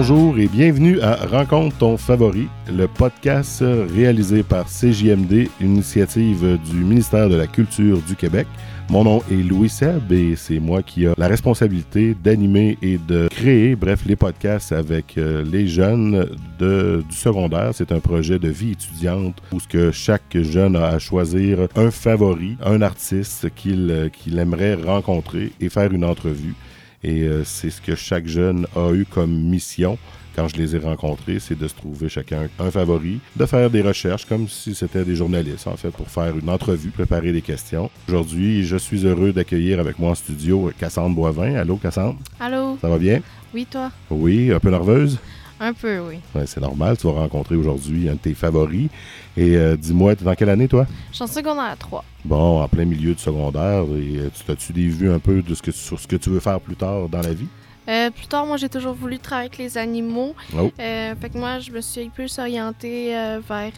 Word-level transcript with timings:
bonjour 0.00 0.38
et 0.38 0.48
bienvenue 0.48 0.98
à 1.02 1.26
Rencontre 1.26 1.76
ton 1.76 1.98
favori, 1.98 2.48
le 2.74 2.88
podcast 2.88 3.62
réalisé 3.94 4.42
par 4.42 4.64
CJMD, 4.64 5.50
initiative 5.60 6.58
du 6.70 6.76
ministère 6.76 7.28
de 7.28 7.36
la 7.36 7.46
Culture 7.46 8.00
du 8.08 8.16
Québec. 8.16 8.46
Mon 8.88 9.04
nom 9.04 9.22
est 9.30 9.46
Louis 9.46 9.68
Seb 9.68 10.10
et 10.10 10.36
c'est 10.36 10.58
moi 10.58 10.82
qui 10.82 11.04
ai 11.04 11.12
la 11.18 11.28
responsabilité 11.28 12.16
d'animer 12.24 12.78
et 12.80 12.96
de 12.96 13.28
créer, 13.28 13.76
bref, 13.76 14.06
les 14.06 14.16
podcasts 14.16 14.72
avec 14.72 15.18
euh, 15.18 15.44
les 15.44 15.68
jeunes 15.68 16.26
du 16.58 17.14
secondaire. 17.14 17.72
C'est 17.74 17.92
un 17.92 18.00
projet 18.00 18.38
de 18.38 18.48
vie 18.48 18.70
étudiante 18.70 19.36
où 19.52 19.60
ce 19.60 19.68
que 19.68 19.90
chaque 19.90 20.34
jeune 20.34 20.76
a 20.76 20.86
à 20.86 20.98
choisir 20.98 21.68
un 21.76 21.90
favori, 21.90 22.56
un 22.64 22.80
artiste 22.80 23.50
qu'il 23.54 23.90
euh, 23.90 24.08
qu'il 24.08 24.38
aimerait 24.38 24.76
rencontrer 24.76 25.52
et 25.60 25.68
faire 25.68 25.92
une 25.92 26.06
entrevue. 26.06 26.54
Et 27.02 27.22
euh, 27.22 27.44
c'est 27.44 27.70
ce 27.70 27.80
que 27.80 27.94
chaque 27.94 28.26
jeune 28.26 28.66
a 28.76 28.92
eu 28.92 29.06
comme 29.06 29.32
mission 29.32 29.98
quand 30.36 30.48
je 30.48 30.56
les 30.56 30.76
ai 30.76 30.78
rencontrés, 30.78 31.38
c'est 31.40 31.58
de 31.58 31.66
se 31.66 31.74
trouver 31.74 32.08
chacun 32.08 32.48
un 32.58 32.70
favori, 32.70 33.20
de 33.36 33.46
faire 33.46 33.68
des 33.68 33.82
recherches 33.82 34.24
comme 34.24 34.48
si 34.48 34.74
c'était 34.74 35.04
des 35.04 35.16
journalistes, 35.16 35.66
en 35.66 35.76
fait, 35.76 35.90
pour 35.90 36.08
faire 36.08 36.36
une 36.36 36.48
entrevue, 36.48 36.90
préparer 36.90 37.32
des 37.32 37.42
questions. 37.42 37.90
Aujourd'hui, 38.08 38.64
je 38.64 38.76
suis 38.76 39.04
heureux 39.06 39.32
d'accueillir 39.32 39.80
avec 39.80 39.98
moi 39.98 40.10
en 40.10 40.14
studio 40.14 40.70
Cassandre 40.78 41.14
Boivin. 41.14 41.56
Allô, 41.56 41.76
Cassandre? 41.76 42.18
Allô? 42.38 42.78
Ça 42.80 42.88
va 42.88 42.98
bien? 42.98 43.20
Oui, 43.52 43.66
toi? 43.68 43.90
Oui, 44.08 44.52
un 44.52 44.60
peu 44.60 44.70
nerveuse? 44.70 45.18
Un 45.62 45.74
peu, 45.74 45.98
oui. 46.00 46.20
Ouais, 46.34 46.46
c'est 46.46 46.60
normal, 46.60 46.96
tu 46.96 47.06
vas 47.06 47.12
rencontrer 47.12 47.54
aujourd'hui 47.54 48.08
un 48.08 48.14
de 48.14 48.18
tes 48.18 48.32
favoris. 48.32 48.88
Et 49.36 49.56
euh, 49.56 49.76
dis-moi, 49.76 50.16
tu 50.16 50.22
es 50.22 50.24
dans 50.24 50.34
quelle 50.34 50.48
année, 50.48 50.66
toi? 50.68 50.86
Je 51.10 51.16
suis 51.16 51.24
en 51.24 51.26
secondaire 51.26 51.76
3. 51.78 52.02
Bon, 52.24 52.62
en 52.62 52.68
plein 52.68 52.86
milieu 52.86 53.12
du 53.12 53.20
secondaire. 53.20 53.82
Et 53.94 54.16
euh, 54.18 54.30
tu 54.32 54.50
as-tu 54.50 54.72
des 54.72 54.88
vues 54.88 55.12
un 55.12 55.18
peu 55.18 55.42
de 55.42 55.54
ce 55.54 55.60
que, 55.60 55.70
sur 55.70 56.00
ce 56.00 56.06
que 56.06 56.16
tu 56.16 56.30
veux 56.30 56.40
faire 56.40 56.60
plus 56.60 56.76
tard 56.76 57.10
dans 57.10 57.20
la 57.20 57.34
vie? 57.34 57.46
Euh, 57.90 58.10
plus 58.10 58.26
tard, 58.28 58.46
moi, 58.46 58.56
j'ai 58.56 58.68
toujours 58.68 58.94
voulu 58.94 59.18
travailler 59.18 59.48
avec 59.48 59.58
les 59.58 59.76
animaux. 59.76 60.34
Oh. 60.56 60.70
Euh, 60.78 61.14
fait 61.20 61.28
que 61.30 61.36
moi, 61.38 61.58
je 61.58 61.72
me 61.72 61.80
suis 61.80 62.08
plus 62.08 62.38
orientée 62.38 63.16
euh, 63.16 63.40
vers 63.46 63.72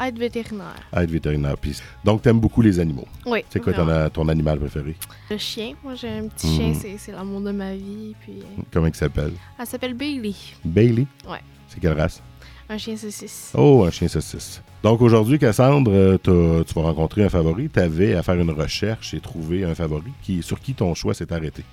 être 0.00 0.18
vétérinaire. 0.18 0.74
Être 0.92 1.10
vétérinaire. 1.10 1.56
Puis, 1.56 1.78
donc, 2.04 2.22
tu 2.22 2.28
aimes 2.28 2.40
beaucoup 2.40 2.62
les 2.62 2.80
animaux. 2.80 3.06
Oui. 3.26 3.44
C'est 3.48 3.60
quoi 3.60 3.72
ton, 4.10 4.28
animal 4.28 4.58
préféré? 4.58 4.96
Le 5.30 5.38
chien. 5.38 5.74
Moi, 5.84 5.94
j'ai 5.94 6.08
un 6.08 6.26
petit 6.26 6.48
chien, 6.48 6.74
c'est- 6.74 6.98
c'est 6.98 7.12
l'amour 7.12 7.40
de 7.40 7.52
ma 7.52 7.74
vie. 7.74 8.14
Puis, 8.20 8.42
Comment 8.72 8.88
il 8.88 8.94
s'appelle? 8.94 9.32
elle 9.58 9.66
s'appelle 9.66 9.94
Bailey. 9.94 10.34
Bailey? 10.64 11.06
Ouais. 11.28 11.40
C'est 11.68 11.78
quelle 11.80 11.98
race? 11.98 12.20
Un 12.68 12.76
chien 12.76 12.96
saucisse. 12.96 13.52
Oh, 13.56 13.84
un 13.86 13.90
chien 13.90 14.08
saucisse. 14.08 14.60
Donc 14.82 15.00
aujourd'hui, 15.00 15.38
Cassandre, 15.38 16.18
tu 16.22 16.74
vas 16.74 16.82
rencontrer 16.82 17.24
un 17.24 17.28
favori. 17.28 17.68
Tu 17.72 17.80
avais 17.80 18.14
à 18.14 18.22
faire 18.22 18.34
une 18.36 18.50
recherche 18.50 19.14
et 19.14 19.20
trouver 19.20 19.64
un 19.64 19.74
favori 19.74 20.12
qui, 20.22 20.42
sur 20.42 20.60
qui 20.60 20.74
ton 20.74 20.94
choix 20.94 21.14
s'est 21.14 21.32
arrêté. 21.32 21.64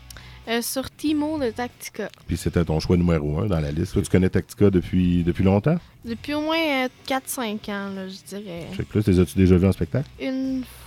Euh, 0.47 0.61
sur 0.61 0.89
Timo 0.95 1.39
de 1.39 1.49
Tactica. 1.49 2.09
Puis 2.27 2.37
c'était 2.37 2.63
ton 2.63 2.79
choix 2.79 2.97
numéro 2.97 3.39
un 3.39 3.47
dans 3.47 3.59
la 3.59 3.71
liste. 3.71 3.93
Toi, 3.93 4.03
tu 4.03 4.09
connais 4.09 4.29
Tactica 4.29 4.69
depuis, 4.69 5.23
depuis 5.23 5.43
longtemps? 5.43 5.77
Depuis 6.03 6.35
au 6.35 6.41
moins 6.41 6.85
euh, 6.85 6.87
4-5 7.07 7.71
ans, 7.71 7.89
là, 7.95 8.07
je 8.07 8.35
dirais. 8.35 8.67
Fait 8.73 8.83
que 8.83 8.97
là, 8.97 9.03
les 9.07 9.19
as-tu 9.19 9.37
déjà 9.37 9.57
vus 9.57 9.65
en 9.67 9.71
spectacle? 9.71 10.07
Une 10.19 10.63
fois. 10.63 10.84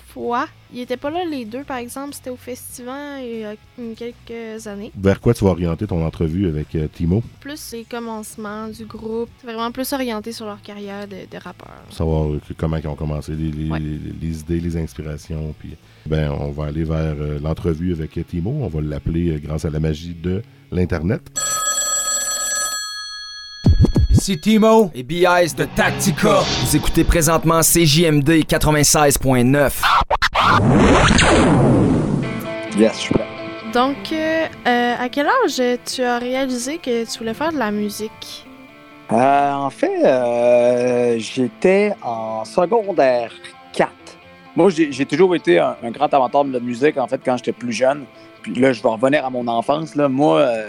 Ils 0.73 0.81
étaient 0.81 0.97
pas 0.97 1.11
là 1.11 1.25
les 1.25 1.45
deux, 1.45 1.63
par 1.63 1.77
exemple. 1.79 2.13
C'était 2.15 2.31
au 2.31 2.37
festival 2.37 3.23
il 3.23 3.39
y 3.41 3.45
a 3.45 3.55
quelques 3.97 4.67
années. 4.67 4.91
Vers 4.99 5.21
quoi 5.21 5.33
tu 5.33 5.45
vas 5.45 5.51
orienter 5.51 5.87
ton 5.87 6.05
entrevue 6.05 6.49
avec 6.49 6.75
euh, 6.75 6.89
Timo? 6.93 7.23
plus 7.41 7.73
les 7.73 7.85
commencements 7.85 8.69
du 8.69 8.85
groupe. 8.85 9.31
Vraiment 9.45 9.71
plus 9.71 9.93
orienté 9.93 10.33
sur 10.33 10.47
leur 10.47 10.61
carrière 10.61 11.07
de, 11.07 11.17
de 11.31 11.43
rappeur. 11.43 11.73
Savoir 11.91 12.29
euh, 12.33 12.41
que- 12.47 12.53
comment 12.55 12.77
ils 12.77 12.89
ont 12.89 12.97
commencé, 12.97 13.33
les, 13.33 13.51
les- 13.51 13.71
Ouais. 13.71 13.79
les- 13.79 13.99
les 14.21 14.41
idées, 14.41 14.61
les 14.61 14.77
inspirations. 14.77 15.55
Puis, 15.59 15.77
ben, 16.07 16.31
on 16.33 16.51
va 16.51 16.67
aller 16.67 16.85
vers 16.85 17.15
euh, 17.19 17.39
l'entrevue 17.41 17.93
avec 17.93 18.19
Timo. 18.27 18.51
On 18.63 18.69
va 18.69 18.81
l'appeler 18.81 19.31
euh, 19.31 19.39
grâce 19.39 19.65
à 19.65 19.71
la 19.71 19.81
magie 19.81 20.15
de 20.15 20.43
l'Internet. 20.73 21.23
Ici 24.29 24.41
Timo 24.41 24.91
et 24.95 25.03
BIS 25.03 25.55
de 25.57 25.65
Tactica. 25.65 26.41
Vous 26.61 26.77
écoutez 26.77 27.03
présentement 27.03 27.61
CJMD 27.61 28.45
96.9. 28.45 29.73
Yes, 32.77 32.93
je 32.93 32.99
suis 32.99 33.15
prêt. 33.15 33.27
Donc, 33.73 33.97
euh, 34.13 34.45
euh, 34.67 34.95
à 34.99 35.09
quel 35.09 35.29
âge 35.29 35.63
tu 35.87 36.03
as 36.03 36.19
réalisé 36.19 36.77
que 36.77 37.11
tu 37.11 37.19
voulais 37.21 37.33
faire 37.33 37.53
de 37.53 37.59
la 37.59 37.71
musique? 37.71 38.47
Euh, 39.13 39.53
en 39.53 39.71
fait, 39.71 40.05
euh, 40.05 41.19
j'étais 41.19 41.95
en 42.03 42.45
secondaire 42.45 43.33
4. 43.73 43.91
Moi, 44.57 44.69
j'ai 44.69 44.93
j'ai 44.93 45.07
toujours 45.07 45.35
été 45.37 45.59
un, 45.59 45.75
un 45.83 45.91
grand 45.91 46.13
amateur 46.13 46.45
de 46.45 46.53
la 46.53 46.61
musique, 46.61 46.99
en 46.99 47.07
fait, 47.07 47.23
quand 47.25 47.39
j'étais 47.39 47.53
plus 47.53 47.73
jeune. 47.73 48.05
Puis 48.43 48.53
là, 48.57 48.75
je 48.75 48.83
vais 48.83 48.91
revenir 48.91 49.25
à 49.25 49.31
mon 49.31 49.49
enfance. 49.49 49.95
Là. 49.95 50.07
Moi, 50.07 50.41
euh, 50.41 50.69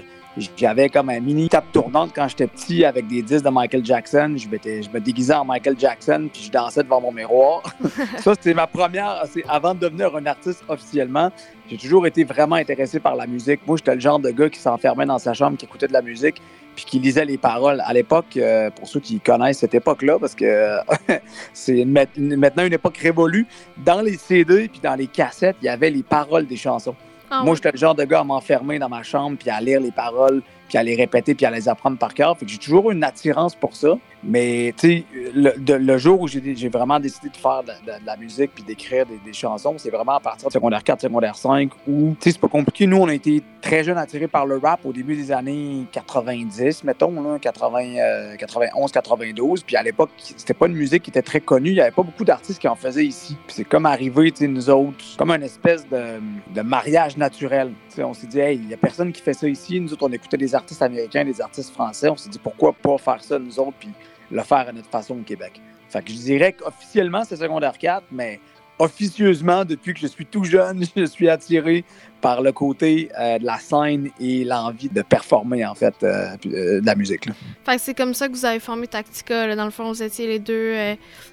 j'avais 0.58 0.90
comme 0.90 1.10
un 1.10 1.20
mini 1.20 1.50
tape 1.50 1.72
tournante 1.72 2.12
quand 2.16 2.28
j'étais 2.28 2.48
petit 2.48 2.86
avec 2.86 3.08
des 3.08 3.22
disques 3.22 3.44
de 3.46 3.50
Michael 3.50 3.86
Jackson. 3.86 4.36
Je, 4.38 4.48
me 4.48 5.00
déguisais 5.00 5.34
en 5.34 5.46
Michael 5.46 5.78
Jackson, 5.78 6.30
puis 6.32 6.44
je 6.44 6.52
dansais 6.52 6.84
devant 6.84 7.02
mon 7.02 7.12
miroir. 7.12 7.64
Ça, 8.20 8.34
c'était 8.36 8.54
ma 8.54 8.68
première. 8.68 9.24
c'est 9.32 9.44
Avant 9.48 9.74
de 9.74 9.80
devenir 9.80 10.16
un 10.16 10.26
artiste 10.26 10.64
officiellement, 10.68 11.32
j'ai 11.70 11.78
toujours 11.78 12.06
été 12.08 12.24
vraiment 12.24 12.56
intéressé 12.56 13.00
par 13.00 13.16
la 13.16 13.28
musique. 13.28 13.62
Moi, 13.68 13.78
j'étais 13.78 13.96
le 13.96 14.02
genre 14.02 14.20
de 14.20 14.30
gars 14.30 14.50
qui 14.50 14.60
s'enfermait 14.60 15.06
dans 15.06 15.20
sa 15.20 15.34
chambre, 15.34 15.58
qui 15.58 15.66
écoutait 15.66 15.88
de 15.88 15.94
la 15.94 16.02
musique, 16.02 16.42
puis 16.76 16.86
qui 16.86 17.00
lisait 17.00 17.26
les 17.26 17.38
paroles. 17.38 17.82
À 17.86 17.94
l'époque, 17.94 18.38
euh, 18.38 18.70
pour 18.70 18.88
ceux 18.88 19.00
qui 19.00 19.20
connaissent 19.20 19.60
cette 19.60 19.76
époque-là, 19.76 20.18
parce 20.20 20.36
que 20.36 20.46
euh, 20.46 20.78
c'est 21.54 21.86
maintenant 21.86 22.66
une 22.66 22.74
époque 22.74 22.98
révolue, 22.98 23.48
dans 23.78 24.02
les 24.02 24.18
CD 24.18 24.68
puis 24.68 24.80
dans 24.82 24.96
les 24.96 25.08
cassettes, 25.08 25.58
il 25.62 25.66
y 25.66 25.70
avait 25.70 25.90
les 25.90 26.04
paroles 26.04 26.46
des 26.46 26.58
chansons. 26.58 26.96
Ah 27.32 27.44
Moi, 27.44 27.56
j'étais 27.56 27.72
le 27.72 27.78
genre 27.78 27.96
de 27.96 28.04
gars 28.06 28.22
à 28.22 28.24
m'enfermer 28.24 28.80
dans 28.80 28.90
ma 28.90 29.04
chambre, 29.04 29.38
puis 29.38 29.50
à 29.50 29.62
lire 29.62 29.80
les 29.80 29.92
paroles, 29.92 30.42
puis 30.68 30.78
à 30.78 30.84
les 30.84 30.96
répéter, 30.96 31.36
puis 31.36 31.46
à 31.46 31.52
les 31.52 31.70
apprendre 31.70 31.98
par 31.98 32.14
cœur. 32.14 32.38
Fait 32.38 32.46
que 32.46 32.52
j'ai 32.52 32.58
toujours 32.58 32.90
eu 32.90 32.94
une 32.94 33.04
attirance 33.04 33.56
pour 33.56 33.76
ça. 33.76 33.98
Mais, 34.24 34.74
tu 34.78 34.88
sais, 34.88 35.06
le, 35.34 35.78
le 35.78 35.98
jour 35.98 36.20
où 36.20 36.28
j'ai 36.28 36.70
vraiment 36.70 37.00
décidé 37.00 37.30
de 37.30 37.38
faire 37.38 37.64
de, 37.64 38.06
la 38.06 38.18
musique, 38.18 38.52
puis 38.54 38.64
d'écrire 38.64 39.06
des, 39.06 39.34
chansons, 39.34 39.76
c'est 39.78 39.90
vraiment 39.90 40.16
à 40.16 40.20
partir 40.20 40.50
de 40.50 40.54
secondaire 40.54 40.84
4, 40.84 41.02
secondaire 41.02 41.36
5, 41.36 41.72
où, 41.88 42.12
tu 42.12 42.16
sais, 42.20 42.32
c'est 42.32 42.42
pas 42.42 42.50
compliqué. 42.50 42.86
Nous, 42.86 42.98
on 42.98 43.08
a 43.08 43.14
été 43.14 43.42
très 43.62 43.84
jeunes 43.84 43.98
attirés 43.98 44.28
par 44.28 44.46
le 44.46 44.58
rap 44.58 44.86
au 44.86 44.92
début 44.92 45.16
des 45.16 45.32
années 45.32 45.86
90, 45.92 46.84
mettons, 46.84 47.22
là, 47.22 47.40
80, 47.40 47.80
euh, 47.98 48.36
91, 48.36 48.92
92. 48.92 49.64
Puis 49.64 49.76
à 49.78 49.84
l'époque, 49.84 50.10
c'était 50.18 50.54
pas 50.54 50.68
une 50.68 50.76
musique 50.76 51.04
qui 51.04 51.12
était 51.12 51.22
très 51.22 51.40
connue. 51.40 51.70
Il 51.70 51.76
y 51.76 51.82
avait 51.82 51.92
pas 51.92 52.04
beaucoup 52.04 52.26
d'artistes 52.26 52.60
qui 52.60 52.68
en 52.68 52.76
faisaient 52.76 53.06
ici. 53.06 53.38
Puis 53.48 53.56
c'est 53.56 53.64
comme 53.64 53.86
arrivé, 53.86 54.32
tu 54.32 54.40
sais, 54.40 54.48
nous 54.48 54.70
autres, 54.70 54.98
comme 55.18 55.32
une 55.32 55.44
espèce 55.44 55.88
de, 55.88 56.20
de 56.54 56.62
mariage 56.62 57.16
naturel. 57.16 57.72
Tu 57.90 57.96
sais, 57.96 58.04
on 58.04 58.14
s'est 58.14 58.28
dit, 58.28 58.40
hey, 58.40 58.58
il 58.62 58.70
y 58.70 58.74
a 58.74 58.78
personne 58.78 59.14
qui 59.14 59.22
fait 59.22 59.34
ça 59.34 59.48
ici. 59.48 59.80
Nous 59.80 59.94
autres, 59.94 60.08
on 60.08 60.12
écoutait 60.12 60.38
des 60.38 60.54
artistes 60.56 60.82
américains, 60.82 61.24
des 61.24 61.40
artistes 61.40 61.72
français. 61.72 62.10
On 62.10 62.18
s'est 62.18 62.30
dit, 62.30 62.40
pourquoi 62.40 62.74
pas 62.74 62.98
faire 62.98 63.24
ça, 63.24 63.40
nous 63.40 63.60
autres, 63.60 63.78
puis 63.80 63.90
le 64.32 64.44
faire 64.44 64.68
à 64.70 64.72
notre 64.72 64.90
façon 64.90 65.16
au 65.16 65.24
Québec. 65.24 65.62
Fait 65.90 66.04
que 66.04 66.12
je 66.12 66.18
dirais 66.18 66.54
qu'officiellement, 66.54 67.24
c'est 67.26 67.38
secondaire 67.38 67.78
4, 67.78 68.06
mais 68.12 68.40
officieusement, 68.80 69.66
depuis 69.66 69.94
que 69.94 70.00
je 70.00 70.08
suis 70.08 70.26
tout 70.26 70.44
jeune, 70.44 70.84
je 70.96 71.06
suis 71.06 71.30
attiré 71.30 71.84
par 72.22 72.42
le 72.42 72.52
côté 72.52 73.10
euh, 73.20 73.38
de 73.38 73.46
la 73.46 73.58
scène 73.58 74.10
et 74.20 74.44
l'envie 74.44 74.90
de 74.90 75.02
performer, 75.02 75.66
en 75.66 75.76
fait, 75.76 75.96
euh, 76.04 76.36
euh, 76.46 76.82
de 76.82 76.86
la 76.86 76.96
musique. 76.96 77.26
Fait 77.66 77.76
que 77.76 77.82
c'est 77.82 77.94
comme 77.94 78.14
ça 78.14 78.28
que 78.28 78.34
vous 78.34 78.46
avez 78.46 78.60
formé 78.60 78.88
Tactica. 78.88 79.56
Dans 79.56 79.66
le 79.66 79.72
fond, 79.72 79.88
vous 79.90 80.04
étiez 80.04 80.28
les 80.28 80.40
deux. 80.40 80.74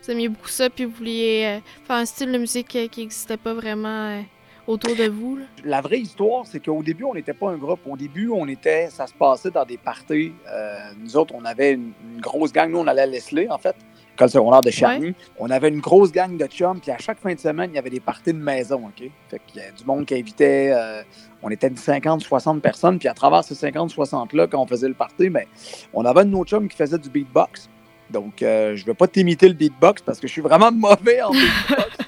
vous 0.03 0.11
aimiez 0.11 0.29
beaucoup 0.29 0.49
ça, 0.49 0.69
puis 0.69 0.85
vous 0.85 0.93
vouliez 0.93 1.61
faire 1.87 1.97
un 1.97 2.05
style 2.05 2.33
de 2.33 2.39
musique 2.39 2.69
qui 2.91 3.01
n'existait 3.01 3.37
pas 3.37 3.55
vraiment 3.55 4.23
autour 4.67 4.95
de 4.97 5.09
vous. 5.09 5.37
là? 5.37 5.45
La 5.65 5.81
vraie 5.81 6.01
histoire, 6.01 6.45
c'est 6.47 6.65
qu'au 6.65 6.83
début, 6.83 7.05
on 7.05 7.15
n'était 7.15 7.35
pas 7.35 7.51
un 7.51 7.57
groupe. 7.57 7.81
Au 7.89 7.97
début, 7.97 8.31
on 8.33 8.47
était, 8.49 8.89
ça 8.91 9.07
se 9.07 9.15
passait 9.15 9.51
dans 9.51 9.65
des 9.65 9.79
parties. 9.79 10.33
Euh, 10.51 10.77
nous 11.01 11.17
autres, 11.17 11.35
on 11.37 11.45
avait 11.45 11.73
une, 11.73 11.93
une 12.13 12.21
grosse 12.21 12.53
gang. 12.53 12.71
Nous, 12.71 12.79
on 12.79 12.87
allait 12.87 13.03
à 13.03 13.07
Leslie, 13.07 13.49
en 13.51 13.59
fait, 13.59 13.77
école 14.15 14.31
secondaire 14.31 14.63
de 14.63 14.71
Charny. 14.71 15.15
On 15.39 15.51
avait 15.51 15.69
une 15.69 15.81
grosse 15.81 16.11
gang 16.13 16.37
de 16.37 16.47
chums, 16.47 16.81
puis 16.81 16.91
à 16.91 16.99
chaque 16.99 17.19
fin 17.19 17.35
de 17.35 17.39
semaine, 17.41 17.71
il 17.73 17.77
y 17.77 17.79
avait 17.79 17.91
des 17.91 18.01
parties 18.01 18.33
de 18.33 18.39
maison, 18.39 18.83
OK? 18.87 19.09
Fait 19.29 19.41
qu'il 19.47 19.61
y 19.63 19.65
a 19.65 19.71
du 19.71 19.85
monde 19.85 20.07
qui 20.07 20.15
invitait. 20.15 20.73
euh, 20.75 21.03
on 21.43 21.51
était 21.51 21.69
une 21.69 21.77
50, 21.77 22.23
60 22.23 22.63
personnes, 22.63 22.99
puis 22.99 23.09
à 23.09 23.15
travers 23.15 23.45
ces 23.45 23.55
50, 23.55 23.93
60-là, 23.93 24.47
quand 24.47 24.61
on 24.61 24.67
faisait 24.67 24.89
le 24.89 24.95
party, 24.95 25.29
ben, 25.29 25.45
on 25.93 26.05
avait 26.05 26.21
un 26.21 26.25
de 26.25 26.31
nos 26.31 26.45
chums 26.45 26.67
qui 26.69 26.77
faisait 26.77 26.99
du 26.99 27.11
beatbox. 27.11 27.69
Donc, 28.11 28.43
euh, 28.43 28.75
je 28.77 28.83
ne 28.83 28.87
vais 28.87 28.95
pas 28.95 29.07
t'imiter 29.09 29.49
le 29.49 29.55
beatbox 29.55 30.01
parce 30.03 30.19
que 30.19 30.27
je 30.27 30.33
suis 30.33 30.41
vraiment 30.41 30.73
mauvais 30.73 31.21
en 31.23 31.31
beatbox. 31.31 31.99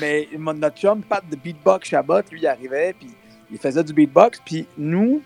Mais 0.00 0.28
notre 0.36 0.76
chum, 0.78 1.02
Pat 1.02 1.22
de 1.28 1.36
Beatbox 1.36 1.88
Chabot, 1.88 2.20
lui, 2.30 2.40
il 2.40 2.46
arrivait, 2.46 2.94
puis 2.98 3.10
il 3.50 3.58
faisait 3.58 3.84
du 3.84 3.92
beatbox. 3.92 4.40
Puis 4.44 4.66
nous, 4.76 5.22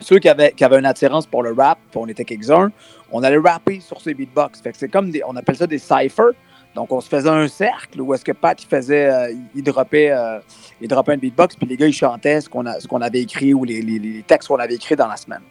ceux 0.00 0.18
qui 0.18 0.28
avaient, 0.28 0.52
qui 0.52 0.64
avaient 0.64 0.78
une 0.78 0.86
attirance 0.86 1.26
pour 1.26 1.42
le 1.42 1.52
rap, 1.52 1.78
puis 1.90 2.00
on 2.00 2.06
était 2.06 2.24
quelques-uns, 2.24 2.70
on 3.10 3.22
allait 3.22 3.38
rapper 3.38 3.80
sur 3.80 4.00
ces 4.00 4.14
beatbox. 4.14 4.60
Fait 4.60 4.72
que 4.72 4.78
c'est 4.78 4.88
comme 4.88 5.10
des, 5.10 5.22
on 5.26 5.36
appelle 5.36 5.56
ça 5.56 5.66
des 5.66 5.78
cyphers. 5.78 6.32
Donc, 6.74 6.92
on 6.92 7.00
se 7.00 7.08
faisait 7.08 7.28
un 7.28 7.48
cercle 7.48 8.00
où 8.00 8.14
est-ce 8.14 8.24
que 8.24 8.32
Pat, 8.32 8.62
il 8.62 8.66
faisait, 8.68 9.10
euh, 9.10 9.34
il, 9.54 9.62
droppait, 9.62 10.10
euh, 10.10 10.38
il 10.80 10.92
un 10.92 11.16
beatbox, 11.16 11.56
puis 11.56 11.66
les 11.66 11.76
gars, 11.76 11.86
ils 11.86 11.92
chantaient 11.94 12.40
ce 12.40 12.48
qu'on, 12.48 12.66
a, 12.66 12.78
ce 12.78 12.86
qu'on 12.86 13.00
avait 13.00 13.20
écrit 13.20 13.54
ou 13.54 13.64
les, 13.64 13.80
les- 13.82 14.22
textes 14.22 14.48
qu'on 14.48 14.56
avait 14.58 14.74
écrits 14.74 14.94
dans 14.94 15.08
la 15.08 15.16
semaine. 15.16 15.42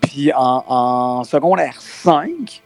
Puis 0.00 0.32
en, 0.32 0.64
en 0.66 1.24
secondaire 1.24 1.80
5, 1.80 2.28
euh, 2.28 2.65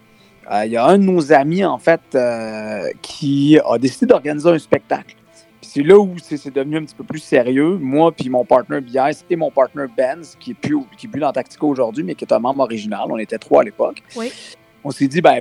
il 0.51 0.73
y 0.73 0.77
a 0.77 0.85
un 0.85 0.99
de 0.99 1.05
nos 1.05 1.33
amis, 1.33 1.65
en 1.65 1.79
fait, 1.79 2.01
euh, 2.15 2.89
qui 3.03 3.59
a 3.65 3.79
décidé 3.79 4.07
d'organiser 4.07 4.49
un 4.49 4.59
spectacle. 4.59 5.17
C'est 5.63 5.83
là 5.83 5.97
où 5.99 6.17
c'est 6.19 6.53
devenu 6.53 6.79
un 6.79 6.85
petit 6.85 6.95
peu 6.97 7.05
plus 7.05 7.21
sérieux. 7.21 7.79
Moi, 7.81 8.11
puis 8.11 8.29
mon 8.29 8.45
partner 8.45 8.81
BIS 8.81 9.25
et 9.31 9.37
mon 9.37 9.53
partner 9.53 9.85
Benz, 9.97 10.37
qui 10.41 10.51
est 10.51 10.55
plus, 10.55 10.79
qui 10.99 11.07
est 11.07 11.09
plus 11.09 11.21
dans 11.21 11.31
Tactico 11.31 11.69
aujourd'hui, 11.69 12.03
mais 12.03 12.17
qui 12.17 12.25
est 12.25 12.33
un 12.33 12.41
membre 12.41 12.65
original. 12.65 13.07
On 13.09 13.19
était 13.19 13.39
trois 13.39 13.61
à 13.61 13.65
l'époque. 13.65 14.03
Oui. 14.17 14.33
On 14.83 14.91
s'est 14.91 15.07
dit, 15.07 15.21
ben, 15.21 15.41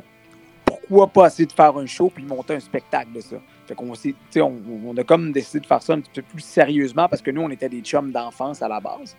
pourquoi 0.64 1.08
pas 1.08 1.28
essayer 1.28 1.48
de 1.48 1.52
faire 1.52 1.76
un 1.76 1.88
show 1.88 2.12
puis 2.14 2.24
monter 2.26 2.54
un 2.54 2.60
spectacle 2.60 3.12
de 3.12 3.22
ça? 3.22 3.38
Fait 3.66 3.74
qu'on 3.74 3.92
on, 3.92 4.54
on, 4.86 4.98
a 4.98 5.04
comme 5.04 5.32
décidé 5.32 5.62
de 5.62 5.66
faire 5.66 5.82
ça 5.82 5.94
un 5.94 6.02
petit 6.02 6.22
peu 6.22 6.22
plus 6.22 6.42
sérieusement 6.42 7.08
parce 7.08 7.24
que 7.24 7.32
nous, 7.32 7.42
on 7.42 7.50
était 7.50 7.70
des 7.70 7.82
chums 7.82 8.12
d'enfance 8.12 8.62
à 8.62 8.68
la 8.68 8.80
base. 8.80 9.16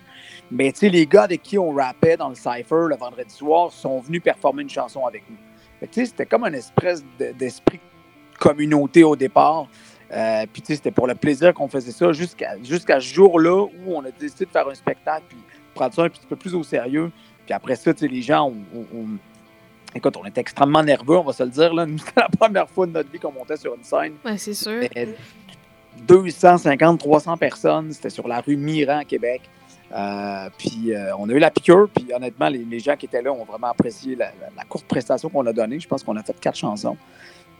Mais 0.50 0.70
tu 0.70 0.80
sais, 0.80 0.88
les 0.88 1.06
gars 1.06 1.24
avec 1.24 1.42
qui 1.42 1.58
on 1.58 1.72
rappait 1.72 2.16
dans 2.16 2.28
le 2.28 2.36
Cypher 2.36 2.86
le 2.88 2.96
vendredi 2.96 3.34
soir 3.34 3.72
sont 3.72 3.98
venus 4.00 4.22
performer 4.22 4.62
une 4.62 4.70
chanson 4.70 5.06
avec 5.06 5.24
nous. 5.28 5.36
C'était 5.90 6.26
comme 6.26 6.44
un 6.44 6.52
espèce 6.52 7.04
d'esprit 7.38 7.80
communauté 8.38 9.04
au 9.04 9.16
départ. 9.16 9.66
Euh, 10.12 10.44
puis, 10.52 10.62
c'était 10.66 10.90
pour 10.90 11.06
le 11.06 11.14
plaisir 11.14 11.54
qu'on 11.54 11.68
faisait 11.68 11.92
ça 11.92 12.12
jusqu'à 12.12 12.56
jusqu'à 12.62 12.98
ce 12.98 13.14
jour-là 13.14 13.64
où 13.64 13.94
on 13.94 14.04
a 14.04 14.10
décidé 14.10 14.44
de 14.44 14.50
faire 14.50 14.68
un 14.68 14.74
spectacle 14.74 15.22
puis 15.28 15.38
prendre 15.74 15.94
ça 15.94 16.02
un 16.02 16.08
petit 16.08 16.26
peu 16.28 16.36
plus 16.36 16.54
au 16.54 16.64
sérieux. 16.64 17.12
Puis 17.44 17.54
après 17.54 17.76
ça, 17.76 17.92
les 18.00 18.22
gens, 18.22 18.52
on, 18.74 19.06
écoute, 19.94 20.16
on 20.16 20.24
était 20.24 20.40
extrêmement 20.40 20.82
nerveux, 20.82 21.16
on 21.16 21.22
va 21.22 21.32
se 21.32 21.44
le 21.44 21.50
dire. 21.50 21.72
Là. 21.72 21.86
C'était 21.98 22.20
la 22.20 22.28
première 22.28 22.68
fois 22.68 22.86
de 22.86 22.92
notre 22.92 23.10
vie 23.10 23.20
qu'on 23.20 23.32
montait 23.32 23.56
sur 23.56 23.74
une 23.74 23.84
scène. 23.84 24.14
Ouais, 24.24 24.36
c'est 24.36 24.54
sûr. 24.54 24.82
250, 26.06 26.98
300 26.98 27.36
personnes. 27.36 27.92
C'était 27.92 28.10
sur 28.10 28.26
la 28.26 28.40
rue 28.40 28.56
Miran 28.56 28.98
à 28.98 29.04
Québec. 29.04 29.42
Euh, 29.92 30.48
puis 30.56 30.94
euh, 30.94 31.16
on 31.18 31.28
a 31.28 31.32
eu 31.32 31.38
la 31.38 31.50
piqûre, 31.50 31.88
puis 31.94 32.12
honnêtement, 32.14 32.48
les, 32.48 32.78
gens 32.78 32.96
qui 32.96 33.06
étaient 33.06 33.22
là 33.22 33.32
ont 33.32 33.44
vraiment 33.44 33.68
apprécié 33.68 34.16
la, 34.16 34.30
courte 34.68 34.86
prestation 34.86 35.28
qu'on 35.28 35.46
a 35.46 35.52
donnée. 35.52 35.80
Je 35.80 35.88
pense 35.88 36.02
qu'on 36.02 36.16
a 36.16 36.22
fait 36.22 36.38
quatre 36.38 36.56
chansons. 36.56 36.96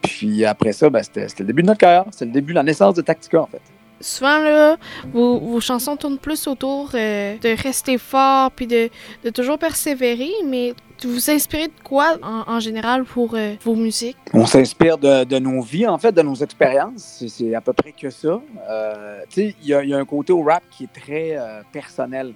Puis 0.01 0.45
après 0.45 0.73
ça, 0.73 0.89
ben, 0.89 1.03
c'était 1.03 1.27
le 1.39 1.45
début 1.45 1.61
de 1.61 1.67
notre 1.67 1.79
carrière. 1.79 2.05
C'était 2.11 2.25
le 2.25 2.31
début 2.31 2.53
de 2.53 2.57
la 2.57 2.63
naissance 2.63 2.95
de 2.95 3.01
Tactica, 3.01 3.41
en 3.41 3.47
fait. 3.47 3.61
Souvent, 3.99 4.39
là, 4.39 4.77
vos, 5.13 5.39
vos 5.39 5.59
chansons 5.59 5.95
tournent 5.95 6.17
plus 6.17 6.47
autour 6.47 6.89
euh, 6.95 7.37
de 7.37 7.61
rester 7.61 7.99
fort 7.99 8.49
puis 8.51 8.65
de, 8.65 8.89
de, 9.23 9.29
toujours 9.29 9.59
persévérer, 9.59 10.31
mais 10.47 10.73
vous 11.05 11.13
vous 11.13 11.29
inspirez 11.29 11.67
de 11.67 11.73
quoi 11.83 12.17
en, 12.21 12.43
en 12.47 12.59
général 12.59 13.03
pour 13.03 13.35
euh, 13.35 13.53
vos 13.63 13.75
musiques? 13.75 14.17
On 14.33 14.45
s'inspire 14.45 14.97
de, 14.97 15.23
de, 15.23 15.39
nos 15.39 15.61
vies, 15.61 15.87
en 15.87 15.97
fait, 15.97 16.11
de 16.11 16.21
nos 16.21 16.35
expériences. 16.35 17.23
C'est 17.27 17.55
à 17.55 17.61
peu 17.61 17.73
près 17.73 17.91
que 17.91 18.09
ça. 18.09 18.41
Euh, 18.69 19.21
tu 19.29 19.41
sais, 19.41 19.55
il 19.61 19.67
y, 19.67 19.69
y, 19.69 19.93
a 19.93 19.97
un 19.97 20.05
côté 20.05 20.33
au 20.33 20.43
rap 20.43 20.63
qui 20.71 20.85
est 20.85 20.93
très 20.93 21.37
euh, 21.37 21.61
personnel. 21.71 22.33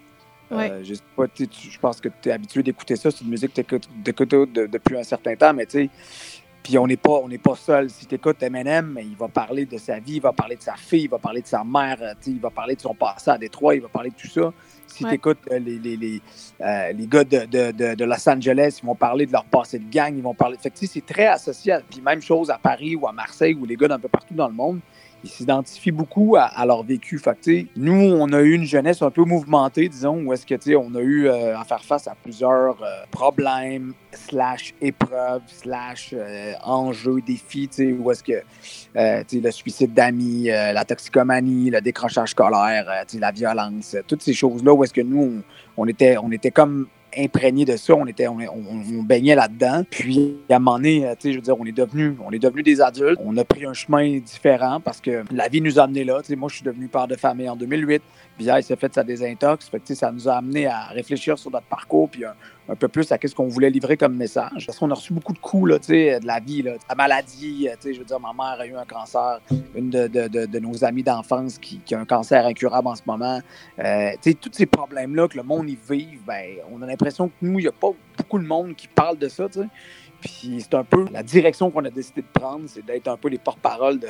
Ouais. 0.52 0.72
je, 0.84 0.94
sais 0.94 1.02
pas, 1.16 1.24
je 1.36 1.80
pense 1.80 2.00
que 2.00 2.10
tu 2.22 2.30
es 2.30 2.32
habitué 2.32 2.62
d'écouter 2.62 2.96
ça. 2.96 3.10
C'est 3.10 3.24
une 3.24 3.32
musique 3.32 3.54
que 3.54 3.78
tu 3.78 4.10
écoutes 4.10 4.30
depuis 4.54 4.98
un 4.98 5.04
certain 5.04 5.36
temps, 5.36 5.54
mais 5.54 5.66
tu 5.66 5.86
sais, 5.86 5.90
puis 6.62 6.78
on 6.78 6.88
n'est 6.88 6.98
pas, 6.98 7.20
on 7.24 7.28
n'est 7.28 7.38
pas 7.38 7.56
seul. 7.56 7.90
Si 7.90 8.06
tu 8.06 8.16
écoutes 8.16 8.42
Eminem, 8.42 9.00
il 9.02 9.16
va 9.16 9.28
parler 9.28 9.66
de 9.66 9.78
sa 9.78 10.00
vie, 10.00 10.16
il 10.16 10.22
va 10.22 10.34
parler 10.34 10.56
de 10.56 10.62
sa 10.62 10.76
fille, 10.76 11.04
il 11.04 11.10
va 11.10 11.20
parler 11.20 11.42
de 11.42 11.48
sa 11.48 11.64
mère, 11.64 12.16
il 12.26 12.40
va 12.40 12.50
parler 12.50 12.76
de 12.76 12.82
son 12.82 12.94
passé 12.94 13.32
à 13.32 13.38
Détroit, 13.38 13.76
il 13.76 13.82
va 13.82 13.88
parler 13.88 14.10
de 14.10 14.16
tout 14.16 14.28
ça. 14.28 14.52
Si 14.96 15.04
Ouais. 15.04 15.10
tu 15.10 15.16
écoutes 15.16 15.40
les, 15.52 15.60
les, 15.60 15.98
les, 15.98 16.22
euh, 16.62 16.92
les 16.94 17.06
gars 17.08 17.26
de, 17.26 17.40
de, 17.46 17.72
de, 17.72 17.96
de 17.96 18.06
Los 18.06 18.30
Angeles, 18.30 18.80
ils 18.82 18.86
vont 18.86 18.96
parler 18.96 19.26
de 19.26 19.32
leur 19.34 19.44
passé 19.44 19.78
de 19.78 19.90
gang, 19.90 20.16
ils 20.16 20.24
vont 20.24 20.34
parler. 20.34 20.58
Fait 20.58 20.70
que 20.70 20.78
c'est 20.86 21.06
très 21.06 21.28
associé. 21.28 21.74
À... 21.74 21.82
Puis 21.82 22.00
même 22.02 22.22
chose 22.22 22.50
à 22.50 22.58
Paris 22.58 22.96
ou 22.96 23.06
à 23.06 23.12
Marseille, 23.12 23.54
où 23.60 23.66
les 23.66 23.76
gars 23.76 23.90
d'un 23.90 24.00
peu 24.00 24.08
partout 24.08 24.34
dans 24.34 24.48
le 24.48 24.54
monde, 24.54 24.80
ils 25.26 25.30
s'identifient 25.30 25.92
beaucoup 25.92 26.36
à, 26.38 26.66
leur 26.66 26.84
vécu. 26.84 27.20
Nous, 27.76 28.16
on 28.20 28.32
a 28.32 28.42
eu 28.42 28.54
une 28.54 28.66
jeunesse 28.66 29.02
un 29.02 29.10
peu 29.10 29.24
mouvementée, 29.24 29.90
disons, 29.90 30.24
où 30.24 30.34
est-ce 30.34 30.46
que, 30.46 30.76
on 30.76 30.94
a 30.94 31.02
eu 31.02 31.28
euh, 31.28 31.58
à 31.58 31.64
faire 31.64 31.84
face 31.84 32.08
à 32.08 32.16
plusieurs 32.22 32.82
euh, 32.84 33.04
problèmes, 33.10 33.94
slash 34.12 34.74
épreuves, 34.82 35.42
slash 35.48 36.12
euh, 36.14 36.54
enjeux, 36.64 37.22
défis, 37.26 37.70
où 38.00 38.12
est-ce 38.12 38.24
que, 38.24 38.44
euh, 38.96 39.24
le 39.34 39.52
suicide 39.52 39.94
d'amis, 39.94 40.46
la 40.46 40.86
toxicomanie, 40.86 41.72
le 41.72 41.82
décrochage 41.82 42.30
scolaire, 42.30 42.86
la 43.20 43.32
violence, 43.32 43.98
toutes 44.08 44.22
ces 44.22 44.34
choses-là, 44.34 44.74
où 44.74 44.84
est-ce 44.84 44.94
que 44.94 45.02
nous, 45.02 45.42
on, 45.76 45.88
était, 45.88 46.18
on 46.18 46.32
était 46.32 46.52
comme 46.52 46.88
imprégné 47.18 47.66
de 47.66 47.78
ça, 47.78 47.94
on 47.94 48.06
était, 48.06 48.28
on, 48.28 48.40
baignait 49.04 49.36
là-dedans. 49.36 49.84
Puis 49.90 50.38
à 50.50 50.56
un 50.56 50.60
moment 50.60 50.78
donné, 50.78 51.06
sais, 51.20 51.32
je 51.32 51.38
veux 51.38 51.42
dire, 51.42 51.60
on 51.60 51.66
est 51.66 51.72
devenu, 51.72 52.16
on 52.26 52.32
est 52.32 52.40
des 52.64 52.82
adultes. 52.82 53.20
On 53.24 53.36
a 53.38 53.44
pris 53.44 53.66
un 53.66 53.74
chemin 53.74 54.20
différent 54.20 54.80
parce 54.80 55.02
que 55.02 55.24
la 55.32 55.48
vie 55.48 55.62
nous 55.62 55.80
a 55.80 55.84
amené 55.84 56.04
là. 56.04 56.22
Tu 56.22 56.28
sais, 56.28 56.36
moi, 56.36 56.50
je 56.50 56.56
suis 56.56 56.66
devenu 56.66 56.88
père 56.88 57.08
de 57.08 57.16
famille 57.16 57.50
en 57.50 57.56
2008. 57.56 58.02
Puis 58.38 58.48
il 58.48 58.64
s'est 58.64 58.76
fait 58.76 58.94
sa 58.94 59.04
désintox. 59.04 59.70
Ça 59.94 60.12
nous 60.12 60.28
a 60.28 60.34
amené 60.34 60.68
à 60.68 60.86
réfléchir 60.88 61.38
sur 61.38 61.52
notre 61.52 61.68
parcours 61.68 62.10
puis 62.10 62.24
un 62.68 62.76
peu 62.76 62.88
plus 62.88 63.12
à 63.12 63.18
ce 63.24 63.36
qu'on 63.36 63.48
voulait 63.48 63.70
livrer 63.70 63.98
comme 63.98 64.16
message. 64.16 64.66
Parce 64.66 64.80
qu'on 64.80 64.90
a 64.92 64.96
reçu 64.96 65.14
beaucoup 65.14 65.34
de 65.34 65.40
coups 65.40 65.70
là, 65.70 65.78
de 65.78 66.26
la 66.26 66.40
vie, 66.40 66.62
là, 66.62 66.74
la 66.90 66.96
maladie. 66.96 67.68
Sais, 67.80 67.94
je 67.94 68.00
veux 68.00 68.06
dire, 68.06 68.20
ma 68.20 68.34
mère 68.34 68.60
a 68.60 68.66
eu 68.66 68.76
un 68.76 68.86
cancer. 68.86 69.40
Une 69.76 69.90
de, 69.90 70.08
de, 70.08 70.28
de, 70.28 70.46
de 70.46 70.60
nos 70.60 70.84
amies 70.84 71.04
d'enfance 71.04 71.58
qui, 71.58 71.82
a 71.94 72.00
un 72.00 72.06
cancer 72.06 72.46
incurable 72.46 72.88
en 72.88 72.96
ce 72.96 73.04
moment. 73.06 73.40
Euh, 73.80 74.12
tous 74.24 74.50
ces 74.52 74.66
problèmes-là 74.66 75.28
que 75.28 75.38
le 75.38 75.44
monde 75.44 75.70
y 75.70 75.78
vive, 75.90 76.22
ben, 76.26 76.58
on 76.72 76.82
a 76.82 76.88
l'impression 76.88 77.28
que 77.28 77.34
nous, 77.42 77.60
il 77.60 77.64
n'y 77.64 77.68
a 77.68 77.72
pas 77.72 77.92
beaucoup 78.18 78.40
de 78.40 78.48
monde 78.48 78.76
qui 78.76 78.88
parle 78.88 79.18
de 79.18 79.28
ça, 79.28 79.48
tu 79.48 79.60
sais. 79.60 79.68
Puis 80.26 80.58
c'est 80.60 80.74
un 80.74 80.84
peu 80.84 81.06
la 81.12 81.22
direction 81.22 81.70
qu'on 81.70 81.86
a 81.86 81.92
décidé 81.92 82.24
de 82.24 82.40
prendre, 82.40 82.64
c'est 82.66 82.84
d'être 82.84 83.08
un 83.08 83.16
peu 83.16 83.30
les 83.30 83.38
porte-parole 83.38 84.00
de, 84.00 84.08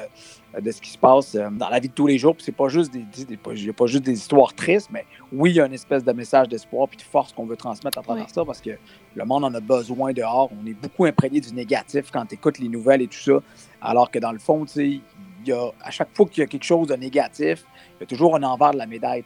de 0.61 0.71
ce 0.71 0.79
qui 0.79 0.89
se 0.89 0.97
passe 0.97 1.35
euh, 1.35 1.49
dans 1.51 1.67
la 1.67 1.79
vie 1.79 1.89
de 1.89 1.93
tous 1.93 2.07
les 2.07 2.17
jours. 2.17 2.33
Puis 2.35 2.45
c'est 2.45 2.53
pas 2.53 2.69
juste 2.69 2.93
des, 2.93 3.03
des, 3.03 3.25
des 3.25 3.73
pas 3.73 3.85
juste 3.85 4.03
des 4.03 4.13
histoires 4.13 4.53
tristes, 4.53 4.89
mais 4.91 5.05
oui, 5.33 5.49
il 5.49 5.55
y 5.57 5.61
a 5.61 5.65
une 5.65 5.73
espèce 5.73 6.05
de 6.05 6.11
message 6.13 6.47
d'espoir 6.47 6.87
puis 6.87 6.95
de 6.95 7.01
force 7.01 7.33
qu'on 7.33 7.45
veut 7.45 7.57
transmettre 7.57 7.97
à 7.97 8.01
travers 8.01 8.23
oui. 8.23 8.31
ça 8.33 8.45
parce 8.45 8.61
que 8.61 8.69
le 9.13 9.25
monde 9.25 9.43
en 9.43 9.53
a 9.53 9.59
besoin 9.59 10.13
dehors. 10.13 10.49
On 10.63 10.65
est 10.65 10.73
beaucoup 10.73 11.03
imprégné 11.03 11.41
du 11.41 11.53
négatif 11.53 12.11
quand 12.11 12.25
tu 12.25 12.35
écoutes 12.35 12.59
les 12.59 12.69
nouvelles 12.69 13.01
et 13.01 13.07
tout 13.07 13.19
ça. 13.19 13.39
Alors 13.81 14.09
que 14.09 14.19
dans 14.19 14.31
le 14.31 14.39
fond, 14.39 14.63
tu 14.63 14.71
sais, 14.71 14.87
il 14.87 15.01
y 15.45 15.51
a, 15.51 15.69
à 15.81 15.91
chaque 15.91 16.15
fois 16.15 16.27
qu'il 16.27 16.41
y 16.41 16.43
a 16.43 16.47
quelque 16.47 16.63
chose 16.63 16.87
de 16.87 16.95
négatif, 16.95 17.65
il 17.97 18.01
y 18.01 18.03
a 18.03 18.07
toujours 18.07 18.37
un 18.37 18.43
envers 18.43 18.71
de 18.71 18.77
la 18.77 18.87
médaille. 18.87 19.23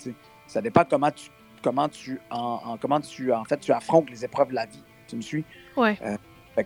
Ça 0.47 0.59
dépend 0.59 0.85
comment 0.89 1.11
tu 1.11 1.29
comment 1.61 1.87
tu 1.87 2.19
en, 2.31 2.61
en, 2.65 2.77
comment 2.77 2.99
tu 2.99 3.31
en 3.31 3.43
fait 3.43 3.59
tu 3.59 3.71
affrontes 3.71 4.09
les 4.09 4.25
épreuves 4.25 4.49
de 4.49 4.55
la 4.55 4.65
vie. 4.65 4.83
Tu 5.07 5.15
me 5.15 5.21
suis? 5.21 5.43
Ouais. 5.77 5.97
Euh, 6.03 6.17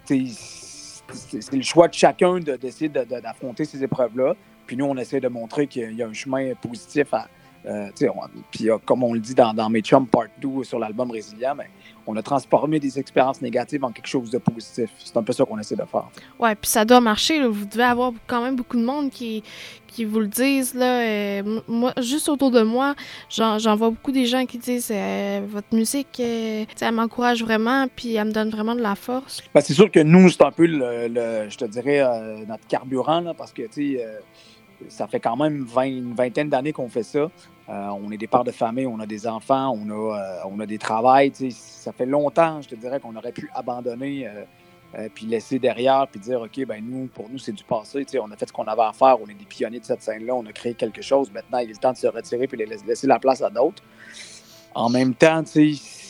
c'est 0.06 1.54
le 1.54 1.62
choix 1.62 1.88
de 1.88 1.94
chacun 1.94 2.40
d'essayer 2.40 2.90
de, 2.90 3.04
d'affronter 3.04 3.66
ces 3.66 3.84
épreuves-là. 3.84 4.36
Puis 4.66 4.78
nous, 4.78 4.86
on 4.86 4.96
essaie 4.98 5.20
de 5.20 5.28
montrer 5.28 5.68
qu'il 5.68 5.94
y 5.94 6.02
a 6.02 6.08
un 6.08 6.14
chemin 6.14 6.54
positif 6.56 7.14
à. 7.14 7.28
Euh, 7.66 7.90
puis 8.52 8.70
euh, 8.70 8.78
comme 8.86 9.04
on 9.04 9.14
le 9.14 9.20
dit 9.20 9.34
dans, 9.34 9.54
dans 9.54 9.70
mes 9.70 9.82
chums 9.82 10.08
Part 10.08 10.28
2 10.42 10.64
sur 10.64 10.80
l'album 10.80 11.12
Résilient, 11.12 11.56
mais 11.56 11.70
on 12.06 12.16
a 12.18 12.22
transformé 12.22 12.80
des 12.80 13.00
expériences 13.00 13.42
négatives 13.42 13.84
en 13.84 13.92
quelque 13.92 14.08
chose 14.08 14.30
de 14.30 14.38
positif. 14.38 14.90
C'est 14.98 15.16
un 15.18 15.24
peu 15.24 15.34
ça 15.34 15.46
qu'on 15.46 15.58
essaie 15.60 15.76
de 15.76 15.86
faire. 15.86 16.10
Ouais, 16.40 16.56
puis 16.56 16.70
ça 16.70 16.84
doit 16.86 17.00
marcher. 17.00 17.40
Là. 17.40 17.48
Vous 17.48 17.66
devez 17.66 17.84
avoir 17.84 18.12
quand 18.28 18.42
même 18.42 18.56
beaucoup 18.56 18.78
de 18.78 18.84
monde 18.84 19.10
qui, 19.10 19.44
qui 19.88 20.06
vous 20.06 20.20
le 20.20 20.28
disent. 20.28 20.74
Là. 20.74 21.02
Euh, 21.02 21.62
moi, 21.68 21.94
juste 22.02 22.28
autour 22.30 22.52
de 22.52 22.62
moi, 22.62 22.96
j'en 23.30 23.76
vois 23.76 23.90
beaucoup 23.90 24.12
des 24.12 24.26
gens 24.26 24.46
qui 24.46 24.58
disent 24.58 24.92
euh, 24.94 25.42
votre 25.48 25.74
musique, 25.74 26.20
euh, 26.20 26.66
elle 26.82 26.94
m'encourage 26.94 27.44
vraiment, 27.44 27.88
puis 27.96 28.16
elle 28.16 28.28
me 28.28 28.34
donne 28.34 28.50
vraiment 28.50 28.76
de 28.76 28.82
la 28.82 28.96
force. 28.96 29.42
Ben, 29.54 29.62
c'est 29.62 29.74
sûr 29.74 29.90
que 29.90 30.00
nous, 30.00 30.30
c'est 30.30 30.44
un 30.44 30.52
peu, 30.52 30.66
le, 30.66 31.08
le, 31.08 31.50
je 31.50 31.58
te 31.58 31.66
dirais, 31.66 32.04
notre 32.48 32.68
carburant, 32.68 33.22
là, 33.22 33.34
parce 33.34 33.54
que, 33.54 33.64
tu 33.64 33.98
sais, 33.98 34.08
ça 34.90 35.08
fait 35.08 35.20
quand 35.20 35.36
même 35.36 35.64
20, 35.64 35.84
une 35.84 36.14
vingtaine 36.14 36.50
d'années 36.50 36.74
qu'on 36.74 36.90
fait 36.90 37.04
ça. 37.04 37.20
Euh, 37.20 37.30
on 37.70 38.12
est 38.12 38.18
des 38.18 38.28
pères 38.28 38.44
de 38.44 38.52
famille, 38.52 38.86
on 38.86 39.00
a 39.00 39.06
des 39.06 39.26
enfants, 39.26 39.78
on 39.78 39.90
a, 39.90 40.20
euh, 40.20 40.50
on 40.50 40.60
a 40.60 40.66
des 40.66 40.78
travails. 40.78 41.32
Ça 41.52 41.92
fait 41.94 42.06
longtemps, 42.06 42.62
je 42.62 42.70
te 42.70 42.76
dirais, 42.76 43.00
qu'on 43.00 43.16
aurait 43.16 43.32
pu 43.32 43.50
abandonner 43.54 44.28
euh, 44.96 45.10
puis 45.14 45.26
laisser 45.26 45.60
derrière, 45.60 46.08
puis 46.08 46.20
dire, 46.20 46.42
OK, 46.42 46.66
ben 46.66 46.84
nous, 46.86 47.08
pour 47.08 47.30
nous, 47.30 47.38
c'est 47.38 47.52
du 47.52 47.64
passé. 47.64 48.06
On 48.22 48.30
a 48.32 48.36
fait 48.36 48.48
ce 48.48 48.54
qu'on 48.54 48.66
avait 48.66 48.82
à 48.84 48.94
faire, 48.94 49.18
on 49.22 49.28
est 49.28 49.34
des 49.34 49.46
pionniers 49.46 49.80
de 49.80 49.86
cette 49.86 50.04
scène-là, 50.04 50.36
on 50.36 50.46
a 50.46 50.52
créé 50.52 50.74
quelque 50.74 51.02
chose. 51.02 51.32
Maintenant, 51.32 51.60
il 51.60 51.70
est 51.70 51.74
le 51.74 51.80
temps 51.80 51.94
de 51.94 51.98
se 51.98 52.08
retirer 52.08 52.48
puis 52.48 52.58
de 52.58 52.66
laisser 52.66 53.08
la 53.08 53.20
place 53.20 53.42
à 53.42 53.50
d'autres. 53.50 53.82
En 54.76 54.90
même 54.90 55.14
temps, 55.14 55.44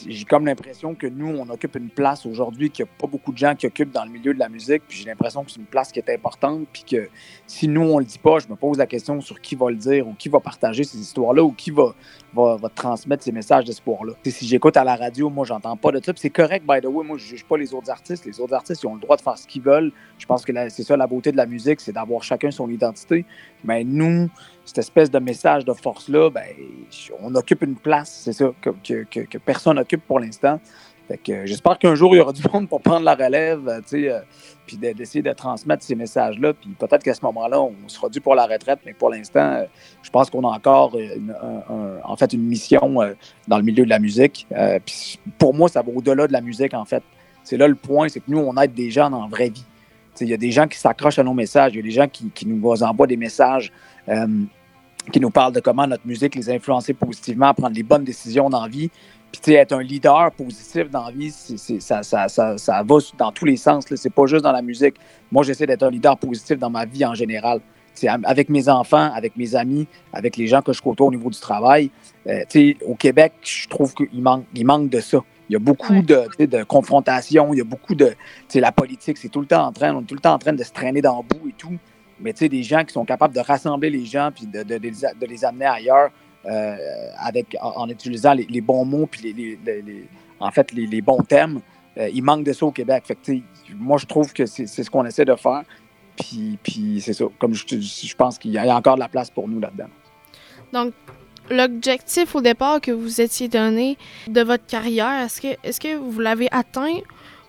j'ai 0.07 0.25
comme 0.25 0.45
l'impression 0.45 0.95
que 0.95 1.07
nous, 1.07 1.27
on 1.27 1.49
occupe 1.49 1.75
une 1.75 1.89
place 1.89 2.25
aujourd'hui 2.25 2.69
qu'il 2.69 2.85
n'y 2.85 2.91
a 2.91 2.93
pas 2.99 3.07
beaucoup 3.07 3.31
de 3.31 3.37
gens 3.37 3.55
qui 3.55 3.67
occupent 3.67 3.91
dans 3.91 4.05
le 4.05 4.11
milieu 4.11 4.33
de 4.33 4.39
la 4.39 4.49
musique. 4.49 4.83
Puis 4.87 4.99
j'ai 4.99 5.05
l'impression 5.05 5.43
que 5.43 5.51
c'est 5.51 5.59
une 5.59 5.65
place 5.65 5.91
qui 5.91 5.99
est 5.99 6.09
importante. 6.09 6.67
Puis 6.71 6.83
que 6.83 7.09
si 7.47 7.67
nous, 7.67 7.81
on 7.81 7.99
le 7.99 8.05
dit 8.05 8.19
pas, 8.19 8.39
je 8.39 8.47
me 8.47 8.55
pose 8.55 8.77
la 8.77 8.85
question 8.85 9.19
sur 9.21 9.39
qui 9.41 9.55
va 9.55 9.69
le 9.69 9.77
dire 9.77 10.07
ou 10.07 10.13
qui 10.13 10.29
va 10.29 10.39
partager 10.39 10.83
ces 10.83 10.97
histoires-là 10.99 11.43
ou 11.43 11.51
qui 11.51 11.71
va, 11.71 11.93
va, 12.33 12.55
va, 12.57 12.69
transmettre 12.69 13.23
ces 13.23 13.31
messages 13.31 13.65
d'espoir-là. 13.65 14.13
Si 14.25 14.47
j'écoute 14.47 14.77
à 14.77 14.83
la 14.83 14.95
radio, 14.95 15.29
moi, 15.29 15.45
j'entends 15.45 15.77
pas 15.77 15.91
de 15.91 16.03
ça. 16.03 16.11
C'est 16.15 16.29
correct, 16.29 16.65
by 16.67 16.81
the 16.81 16.85
way. 16.85 17.05
Moi, 17.05 17.17
je 17.17 17.25
juge 17.25 17.45
pas 17.45 17.57
les 17.57 17.73
autres 17.73 17.89
artistes. 17.89 18.25
Les 18.25 18.39
autres 18.39 18.53
artistes, 18.53 18.83
ils 18.83 18.87
ont 18.87 18.95
le 18.95 19.01
droit 19.01 19.17
de 19.17 19.21
faire 19.21 19.37
ce 19.37 19.47
qu'ils 19.47 19.61
veulent. 19.61 19.91
Je 20.17 20.25
pense 20.25 20.45
que 20.45 20.51
c'est 20.69 20.83
ça 20.83 20.97
la 20.97 21.07
beauté 21.07 21.31
de 21.31 21.37
la 21.37 21.45
musique, 21.45 21.81
c'est 21.81 21.91
d'avoir 21.91 22.23
chacun 22.23 22.51
son 22.51 22.69
identité. 22.69 23.25
Mais 23.63 23.83
nous, 23.83 24.29
cette 24.65 24.77
espèce 24.77 25.11
de 25.11 25.19
message 25.19 25.65
de 25.65 25.73
force-là, 25.73 26.29
ben, 26.29 26.43
on 27.21 27.33
occupe 27.35 27.63
une 27.63 27.75
place, 27.75 28.21
c'est 28.23 28.33
ça, 28.33 28.51
que, 28.61 28.69
que, 29.03 29.37
personne 29.37 29.75
n'occupe 29.75 30.05
pour 30.05 30.19
l'instant. 30.19 30.59
Que 31.23 31.45
j'espère 31.45 31.77
qu'un 31.77 31.93
jour, 31.93 32.15
il 32.15 32.19
y 32.19 32.21
aura 32.21 32.31
du 32.31 32.41
monde 32.53 32.67
pour 32.67 32.81
prendre 32.81 33.03
la 33.03 33.13
relève, 33.13 33.81
sais, 33.85 34.09
euh, 34.09 34.21
puis 34.65 34.77
d'essayer 34.77 35.21
de, 35.21 35.31
transmettre 35.33 35.83
ces 35.83 35.95
messages-là. 35.95 36.53
Puis 36.53 36.69
peut-être 36.71 37.03
qu'à 37.03 37.13
ce 37.13 37.23
moment-là, 37.25 37.61
on 37.61 37.73
sera 37.87 38.09
dû 38.09 38.21
pour 38.21 38.35
la 38.35 38.45
retraite, 38.45 38.79
mais 38.85 38.93
pour 38.93 39.09
l'instant, 39.09 39.53
euh, 39.53 39.65
je 40.01 40.09
pense 40.09 40.29
qu'on 40.29 40.43
a 40.43 40.51
encore 40.51 40.97
une, 40.97 41.35
un, 41.41 41.73
un, 41.73 41.99
en 42.03 42.15
fait 42.15 42.33
une 42.33 42.43
mission 42.43 43.01
euh, 43.01 43.13
dans 43.47 43.57
le 43.57 43.63
milieu 43.63 43.83
de 43.83 43.89
la 43.89 43.99
musique. 43.99 44.47
Euh, 44.53 44.79
pour 45.37 45.53
moi, 45.53 45.69
ça 45.69 45.81
va 45.81 45.91
au-delà 45.93 46.27
de 46.27 46.33
la 46.33 46.41
musique, 46.41 46.73
en 46.73 46.85
fait. 46.85 47.03
C'est 47.43 47.57
là 47.57 47.67
le 47.67 47.75
point, 47.75 48.07
c'est 48.07 48.21
que 48.21 48.31
nous, 48.31 48.39
on 48.39 48.55
aide 48.57 48.73
des 48.73 48.89
gens 48.89 49.09
dans 49.09 49.21
la 49.21 49.27
vraie 49.27 49.49
vie. 49.49 49.65
Il 50.21 50.29
y 50.29 50.33
a 50.33 50.37
des 50.37 50.51
gens 50.51 50.67
qui 50.67 50.77
s'accrochent 50.77 51.19
à 51.19 51.23
nos 51.23 51.33
messages, 51.33 51.73
il 51.73 51.77
y 51.77 51.79
a 51.79 51.83
des 51.83 51.91
gens 51.91 52.07
qui 52.07 52.47
nous 52.47 52.83
envoient 52.83 53.07
des 53.07 53.17
messages. 53.17 53.73
Euh, 54.09 54.27
qui 55.11 55.19
nous 55.19 55.29
parlent 55.29 55.53
de 55.53 55.59
comment 55.59 55.85
notre 55.85 56.07
musique 56.07 56.35
les 56.35 56.49
a 56.49 56.53
influencés 56.53 56.93
positivement 56.93 57.47
à 57.47 57.53
prendre 57.53 57.75
les 57.75 57.83
bonnes 57.83 58.05
décisions 58.05 58.49
dans 58.49 58.61
la 58.61 58.69
vie. 58.69 58.89
Puis, 59.31 59.41
tu 59.41 59.51
sais, 59.51 59.57
être 59.57 59.73
un 59.73 59.81
leader 59.81 60.31
positif 60.31 60.89
dans 60.89 61.05
la 61.05 61.11
vie, 61.11 61.31
c'est, 61.31 61.81
ça, 61.81 62.03
ça, 62.03 62.27
ça, 62.27 62.57
ça, 62.57 62.83
va 62.83 62.97
dans 63.17 63.31
tous 63.31 63.45
les 63.45 63.57
sens. 63.57 63.85
C'est 63.95 64.13
pas 64.13 64.25
juste 64.27 64.43
dans 64.43 64.51
la 64.51 64.61
musique. 64.61 64.95
Moi, 65.31 65.43
j'essaie 65.43 65.65
d'être 65.65 65.83
un 65.83 65.89
leader 65.89 66.17
positif 66.17 66.57
dans 66.57 66.69
ma 66.69 66.85
vie 66.85 67.03
en 67.03 67.15
général. 67.15 67.59
C'est 67.95 68.07
avec 68.07 68.49
mes 68.49 68.69
enfants, 68.69 69.11
avec 69.13 69.35
mes 69.35 69.55
amis, 69.55 69.87
avec 70.13 70.37
les 70.37 70.47
gens 70.47 70.61
que 70.61 70.73
je 70.73 70.81
côtoie 70.81 71.07
au 71.07 71.11
niveau 71.11 71.29
du 71.29 71.39
travail. 71.39 71.91
Euh, 72.27 72.43
au 72.85 72.95
Québec, 72.95 73.33
je 73.41 73.67
trouve 73.67 73.93
qu'il 73.93 74.21
manque, 74.21 74.45
il 74.55 74.65
manque 74.65 74.89
de 74.89 74.99
ça. 74.99 75.19
Il 75.49 75.53
y 75.53 75.55
a 75.55 75.59
beaucoup 75.59 76.01
de, 76.01 76.45
de 76.45 76.63
confrontations, 76.63 77.53
il 77.53 77.57
y 77.57 77.61
a 77.61 77.65
beaucoup 77.65 77.95
de. 77.95 78.13
La 78.55 78.71
politique, 78.71 79.17
c'est 79.17 79.29
tout 79.29 79.41
le 79.41 79.45
temps 79.45 79.65
en 79.65 79.71
train, 79.71 79.93
on 79.93 80.01
est 80.01 80.05
tout 80.05 80.15
le 80.15 80.21
temps 80.21 80.33
en 80.33 80.39
train 80.39 80.53
de 80.53 80.63
se 80.63 80.71
traîner 80.71 81.01
dans 81.01 81.17
le 81.17 81.23
bout 81.23 81.49
et 81.49 81.53
tout. 81.57 81.77
Mais 82.23 82.33
des 82.33 82.63
gens 82.63 82.83
qui 82.85 82.93
sont 82.93 83.05
capables 83.05 83.35
de 83.35 83.41
rassembler 83.41 83.89
les 83.89 84.05
gens 84.05 84.31
puis 84.33 84.47
de, 84.47 85.25
les 85.25 85.45
amener 85.45 85.65
ailleurs 85.65 86.09
euh, 86.45 86.75
avec, 87.17 87.55
en, 87.61 87.87
utilisant 87.89 88.33
les, 88.33 88.61
bons 88.61 88.85
mots 88.85 89.07
puis 89.07 89.57
en 90.39 90.51
fait 90.51 90.71
les, 90.71 91.01
bons 91.01 91.21
thèmes. 91.23 91.59
Euh, 91.97 92.09
il 92.11 92.23
manque 92.23 92.43
de 92.43 92.53
ça 92.53 92.65
au 92.65 92.71
Québec. 92.71 93.03
Fait 93.05 93.43
moi, 93.75 93.97
je 93.97 94.05
trouve 94.05 94.33
que 94.33 94.45
c'est 94.45 94.65
ce 94.65 94.89
qu'on 94.89 95.05
essaie 95.05 95.25
de 95.25 95.35
faire. 95.35 95.63
Puis, 96.17 96.57
puis 96.63 97.01
c'est 97.01 97.13
ça. 97.13 97.25
Comme 97.39 97.53
je, 97.53 97.63
je 97.67 98.15
pense 98.15 98.37
qu'il 98.37 98.51
y 98.51 98.57
a 98.57 98.75
encore 98.75 98.95
de 98.95 99.01
la 99.01 99.09
place 99.09 99.29
pour 99.29 99.47
nous 99.47 99.59
là-dedans. 99.59 99.89
Donc, 100.71 100.93
l'objectif 101.49 102.35
au 102.35 102.41
départ 102.41 102.81
que 102.81 102.91
vous 102.91 103.21
étiez 103.21 103.47
donné 103.47 103.97
de 104.27 104.41
votre 104.41 104.65
carrière, 104.65 105.25
est-ce 105.25 105.41
que, 105.41 105.47
est 105.63 105.79
que 105.79 105.95
vous 105.95 106.19
l'avez 106.19 106.47
atteint? 106.51 106.99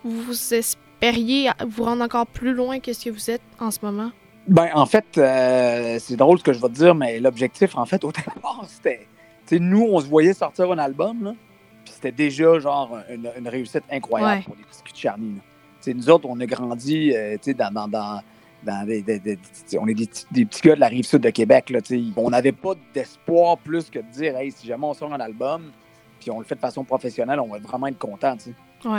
Ou 0.04 0.10
vous 0.10 0.54
espériez 0.54 1.50
vous 1.66 1.84
rendre 1.84 2.04
encore 2.04 2.26
plus 2.26 2.52
loin 2.52 2.80
que 2.80 2.92
ce 2.92 3.06
que 3.06 3.10
vous 3.10 3.30
êtes 3.30 3.42
en 3.58 3.70
ce 3.70 3.78
moment? 3.82 4.10
Ben, 4.46 4.68
en 4.74 4.86
fait, 4.86 5.16
euh, 5.16 5.98
c'est 5.98 6.16
drôle 6.16 6.38
ce 6.38 6.44
que 6.44 6.52
je 6.52 6.60
vais 6.60 6.68
te 6.68 6.74
dire, 6.74 6.94
mais 6.94 7.18
l'objectif, 7.18 7.76
en 7.76 7.86
fait, 7.86 8.04
au 8.04 8.12
départ, 8.12 8.64
c'était. 8.68 9.06
nous, 9.58 9.82
on 9.82 10.00
se 10.00 10.06
voyait 10.06 10.34
sortir 10.34 10.70
un 10.70 10.78
album, 10.78 11.24
là, 11.24 11.34
puis 11.84 11.94
c'était 11.94 12.12
déjà, 12.12 12.58
genre, 12.58 12.98
une, 13.08 13.48
réussite 13.48 13.84
incroyable 13.90 14.44
pour 14.44 14.56
les 14.56 14.64
petits 14.64 14.92
de 14.92 14.98
Charny. 14.98 15.34
Nous 15.86 16.10
autres, 16.10 16.26
on 16.28 16.40
a 16.40 16.46
grandi, 16.46 17.12
euh, 17.14 17.36
dans, 17.56 17.88
dans 17.88 18.20
on 18.66 18.88
est 18.88 19.94
des, 19.94 20.44
petits 20.44 20.62
gars 20.62 20.74
de 20.74 20.80
la 20.80 20.88
rive 20.88 21.04
sud 21.04 21.20
de 21.20 21.30
Québec. 21.30 21.70
Là, 21.70 21.80
on 22.16 22.30
n'avait 22.30 22.52
pas 22.52 22.74
d'espoir 22.92 23.58
plus 23.58 23.90
que 23.90 23.98
de 23.98 24.10
dire 24.12 24.36
hey, 24.36 24.50
si 24.50 24.66
jamais 24.66 24.86
on 24.86 24.94
sort 24.94 25.12
un 25.12 25.20
album, 25.20 25.70
puis 26.20 26.30
on 26.30 26.38
le 26.38 26.44
fait 26.44 26.54
de 26.54 26.60
façon 26.60 26.84
professionnelle, 26.84 27.40
on 27.40 27.48
va 27.48 27.58
vraiment 27.58 27.86
être 27.86 27.98
content. 27.98 28.36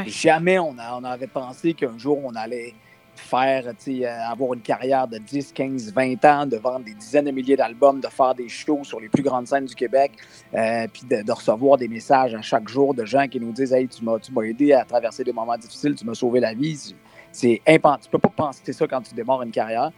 Jamais 0.07 0.59
on, 0.59 0.75
on 0.77 1.03
avait 1.03 1.27
pensé 1.27 1.73
qu'un 1.73 1.97
jour 1.97 2.19
on 2.23 2.35
allait 2.35 2.73
faire, 3.19 3.65
euh, 3.67 4.03
avoir 4.29 4.53
une 4.53 4.61
carrière 4.61 5.07
de 5.07 5.17
10, 5.17 5.51
15, 5.53 5.93
20 5.93 6.25
ans, 6.25 6.45
de 6.45 6.57
vendre 6.57 6.85
des 6.85 6.93
dizaines 6.93 7.25
de 7.25 7.31
milliers 7.31 7.55
d'albums, 7.55 7.99
de 7.99 8.07
faire 8.07 8.35
des 8.35 8.49
shows 8.49 8.83
sur 8.83 8.99
les 8.99 9.09
plus 9.09 9.23
grandes 9.23 9.47
scènes 9.47 9.65
du 9.65 9.75
Québec, 9.75 10.11
euh, 10.53 10.87
puis 10.91 11.03
de, 11.09 11.31
recevoir 11.31 11.77
des 11.77 11.87
messages 11.87 12.33
à 12.33 12.41
chaque 12.41 12.67
jour 12.67 12.93
de 12.93 13.05
gens 13.05 13.27
qui 13.27 13.39
nous 13.39 13.51
disent 13.51 13.73
Hey, 13.73 13.87
tu 13.87 14.03
m'as 14.03 14.41
aidé 14.43 14.73
à 14.73 14.85
traverser 14.85 15.23
des 15.23 15.33
moments 15.33 15.57
difficiles, 15.57 15.95
tu 15.95 16.05
m'as 16.05 16.13
sauvé 16.13 16.39
la 16.39 16.53
vie. 16.53 16.95
C'est 17.31 17.61
impensable. 17.67 18.03
Tu 18.03 18.09
peux 18.09 18.19
pas 18.19 18.29
penser 18.29 18.71
ça 18.71 18.87
quand 18.87 19.01
tu 19.01 19.13
démarres 19.13 19.41
une 19.41 19.51
carrière. 19.51 19.91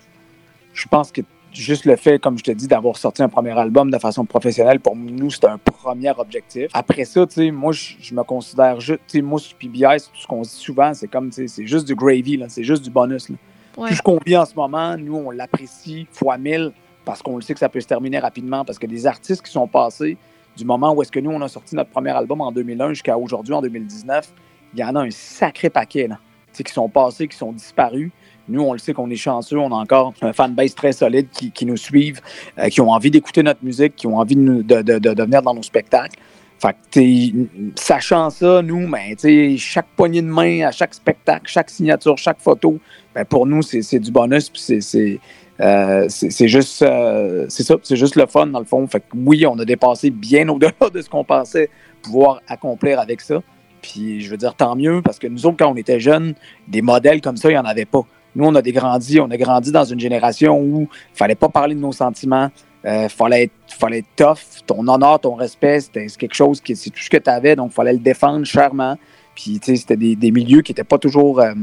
Je 0.73 0.87
pense 0.87 1.11
que 1.11 1.21
juste 1.53 1.85
le 1.85 1.95
fait, 1.95 2.19
comme 2.19 2.37
je 2.37 2.43
te 2.43 2.51
dis, 2.51 2.67
d'avoir 2.67 2.97
sorti 2.97 3.23
un 3.23 3.29
premier 3.29 3.57
album 3.57 3.91
de 3.91 3.97
façon 3.97 4.25
professionnelle, 4.25 4.79
pour 4.79 4.95
nous, 4.95 5.29
c'est 5.29 5.45
un 5.45 5.57
premier 5.57 6.11
objectif. 6.17 6.69
Après 6.73 7.05
ça, 7.05 7.25
tu 7.25 7.33
sais, 7.33 7.51
moi, 7.51 7.71
je, 7.73 8.13
me 8.13 8.23
considère 8.23 8.79
juste, 8.79 8.99
tu 9.07 9.17
sais, 9.17 9.21
moi, 9.21 9.39
PBI, 9.59 9.99
c'est 9.99 10.11
tout 10.11 10.21
ce 10.21 10.27
qu'on 10.27 10.41
dit 10.41 10.49
souvent, 10.49 10.93
c'est 10.93 11.07
comme, 11.07 11.29
tu 11.29 11.35
sais, 11.35 11.47
c'est 11.47 11.67
juste 11.67 11.87
du 11.87 11.95
gravy, 11.95 12.41
c'est 12.49 12.63
juste 12.63 12.83
du 12.83 12.89
bonus. 12.89 13.29
Là. 13.29 13.35
Tout 13.75 13.93
ce 13.93 14.01
qu'on 14.01 14.19
vit 14.25 14.37
en 14.37 14.45
ce 14.45 14.55
moment, 14.55 14.97
nous, 14.97 15.15
on 15.15 15.31
l'apprécie 15.31 16.07
fois 16.11 16.37
mille 16.37 16.71
parce 17.05 17.21
qu'on 17.21 17.35
le 17.35 17.41
sait 17.41 17.53
que 17.53 17.59
ça 17.59 17.69
peut 17.69 17.79
se 17.79 17.87
terminer 17.87 18.19
rapidement, 18.19 18.65
parce 18.65 18.79
que 18.79 18.87
des 18.87 19.07
artistes 19.07 19.41
qui 19.41 19.51
sont 19.51 19.67
passés 19.67 20.17
du 20.57 20.65
moment 20.65 20.93
où 20.93 21.01
est-ce 21.01 21.11
que 21.11 21.19
nous, 21.19 21.31
on 21.31 21.41
a 21.41 21.47
sorti 21.47 21.75
notre 21.75 21.91
premier 21.91 22.09
album 22.09 22.41
en 22.41 22.51
2001 22.51 22.89
jusqu'à 22.89 23.17
aujourd'hui, 23.17 23.53
en 23.53 23.61
2019, 23.61 24.33
il 24.73 24.79
y 24.79 24.83
en 24.83 24.95
a 24.95 25.01
un 25.01 25.11
sacré 25.11 25.69
paquet, 25.69 26.07
là 26.07 26.17
qui 26.63 26.73
sont 26.73 26.89
passés, 26.89 27.27
qui 27.27 27.37
sont 27.37 27.51
disparus. 27.51 28.11
Nous, 28.49 28.61
on 28.61 28.73
le 28.73 28.79
sait 28.79 28.93
qu'on 28.93 29.09
est 29.09 29.15
chanceux, 29.15 29.57
on 29.57 29.71
a 29.71 29.75
encore 29.75 30.13
un 30.21 30.33
fanbase 30.33 30.75
très 30.75 30.93
solide 30.93 31.27
qui, 31.29 31.65
nous 31.65 31.77
suivent, 31.77 32.21
euh, 32.57 32.69
qui 32.69 32.81
ont 32.81 32.91
envie 32.91 33.11
d'écouter 33.11 33.43
notre 33.43 33.63
musique, 33.63 33.95
qui 33.95 34.07
ont 34.07 34.17
envie 34.17 34.35
de, 34.35 34.61
de, 34.61 35.23
venir 35.23 35.41
dans 35.41 35.53
nos 35.53 35.63
spectacles. 35.63 36.17
Fait 36.59 36.75
que, 36.91 37.29
sachant 37.75 38.29
ça, 38.29 38.61
nous, 38.63 38.89
ben, 38.89 39.15
chaque 39.57 39.87
poignée 39.95 40.21
de 40.21 40.27
main 40.27 40.67
à 40.67 40.71
chaque 40.71 40.93
spectacle, 40.93 41.43
chaque 41.45 41.69
signature, 41.69 42.17
chaque 42.17 42.39
photo, 42.39 42.79
ben, 43.13 43.25
pour 43.25 43.45
nous, 43.45 43.61
c'est 43.61 43.99
du 43.99 44.11
bonus. 44.11 44.51
c'est 44.55 45.19
euh, 45.59 46.07
juste, 46.09 46.81
euh, 46.81 47.45
c'est 47.49 47.63
ça, 47.63 47.75
c'est 47.81 47.95
juste 47.95 48.15
le 48.15 48.25
fun 48.25 48.47
dans 48.47 48.59
le 48.59 48.65
fond. 48.65 48.85
Fait 48.87 48.99
que 48.99 49.05
oui, 49.15 49.45
on 49.45 49.57
a 49.59 49.65
dépassé 49.65 50.09
bien 50.09 50.47
au-delà 50.49 50.89
de 50.91 51.01
ce 51.01 51.09
qu'on 51.09 51.23
pensait 51.23 51.69
pouvoir 52.01 52.41
accomplir 52.47 52.99
avec 52.99 53.21
ça. 53.21 53.41
Puis 53.81 54.21
je 54.21 54.29
veux 54.29 54.37
dire, 54.37 54.55
tant 54.55 54.75
mieux, 54.75 55.01
parce 55.03 55.19
que 55.19 55.27
nous 55.27 55.45
autres, 55.45 55.57
quand 55.57 55.71
on 55.71 55.75
était 55.75 55.99
jeunes, 55.99 56.33
des 56.67 56.81
modèles 56.81 57.21
comme 57.21 57.37
ça, 57.37 57.49
il 57.49 57.53
n'y 57.53 57.59
en 57.59 57.65
avait 57.65 57.85
pas. 57.85 58.01
Nous, 58.37 58.45
on 58.45 58.53
a 58.53 58.61
grandi, 58.61 59.19
on 59.19 59.31
a 59.31 59.35
grandi 59.35 59.71
dans 59.71 59.83
une 59.83 59.99
génération 59.99 60.61
où 60.61 60.81
il 60.81 61.17
fallait 61.17 61.33
pas 61.33 61.49
parler 61.49 61.73
de 61.73 61.79
nos 61.79 61.91
sentiments, 61.91 62.51
il 62.83 62.89
euh, 62.89 63.09
fallait, 63.09 63.45
être, 63.45 63.53
fallait 63.67 63.97
être 63.97 64.15
tough, 64.15 64.63
ton 64.67 64.87
honneur, 64.87 65.19
ton 65.19 65.33
respect, 65.33 65.79
c'était 65.79 66.05
quelque 66.05 66.35
chose 66.35 66.61
qui, 66.61 66.75
c'est 66.75 66.91
tout 66.91 67.01
ce 67.01 67.09
que 67.09 67.17
tu 67.17 67.31
avais, 67.31 67.55
donc 67.55 67.71
il 67.71 67.73
fallait 67.73 67.93
le 67.93 67.99
défendre 67.99 68.45
chèrement. 68.45 68.95
Puis, 69.33 69.59
tu 69.59 69.71
sais, 69.71 69.75
c'était 69.75 69.97
des, 69.97 70.31
milieux 70.31 70.61
qui 70.61 70.71
n'étaient 70.71 70.83
pas 70.83 70.99
toujours... 70.99 71.39
Euh, 71.39 71.53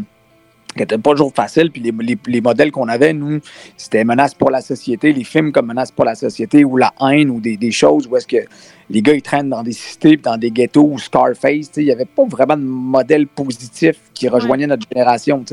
qui 0.76 0.84
pas 0.84 1.10
toujours 1.12 1.32
facile. 1.32 1.70
Puis 1.70 1.80
les, 1.80 2.16
les, 2.26 2.40
modèles 2.40 2.72
qu'on 2.72 2.88
avait, 2.88 3.12
nous, 3.12 3.38
c'était 3.76 4.02
menace 4.02 4.34
pour 4.34 4.50
la 4.50 4.60
société, 4.60 5.12
les 5.12 5.22
films 5.22 5.52
comme 5.52 5.66
menace 5.66 5.92
pour 5.92 6.04
la 6.04 6.16
société 6.16 6.64
ou 6.64 6.76
la 6.76 6.92
haine 7.00 7.30
ou 7.30 7.40
des, 7.40 7.56
des 7.56 7.70
choses 7.70 8.08
où 8.08 8.16
est-ce 8.16 8.26
que 8.26 8.38
les 8.90 9.00
gars 9.00 9.14
ils 9.14 9.22
traînent 9.22 9.50
dans 9.50 9.62
des 9.62 9.72
cités, 9.72 10.16
dans 10.16 10.36
des 10.36 10.50
ghettos 10.50 10.82
ou 10.90 10.98
Scarface. 10.98 11.70
Il 11.76 11.84
n'y 11.84 11.92
avait 11.92 12.04
pas 12.04 12.24
vraiment 12.24 12.56
de 12.56 12.64
modèle 12.64 13.28
positif 13.28 14.00
qui 14.14 14.26
rejoignait 14.26 14.66
notre 14.66 14.88
génération. 14.92 15.44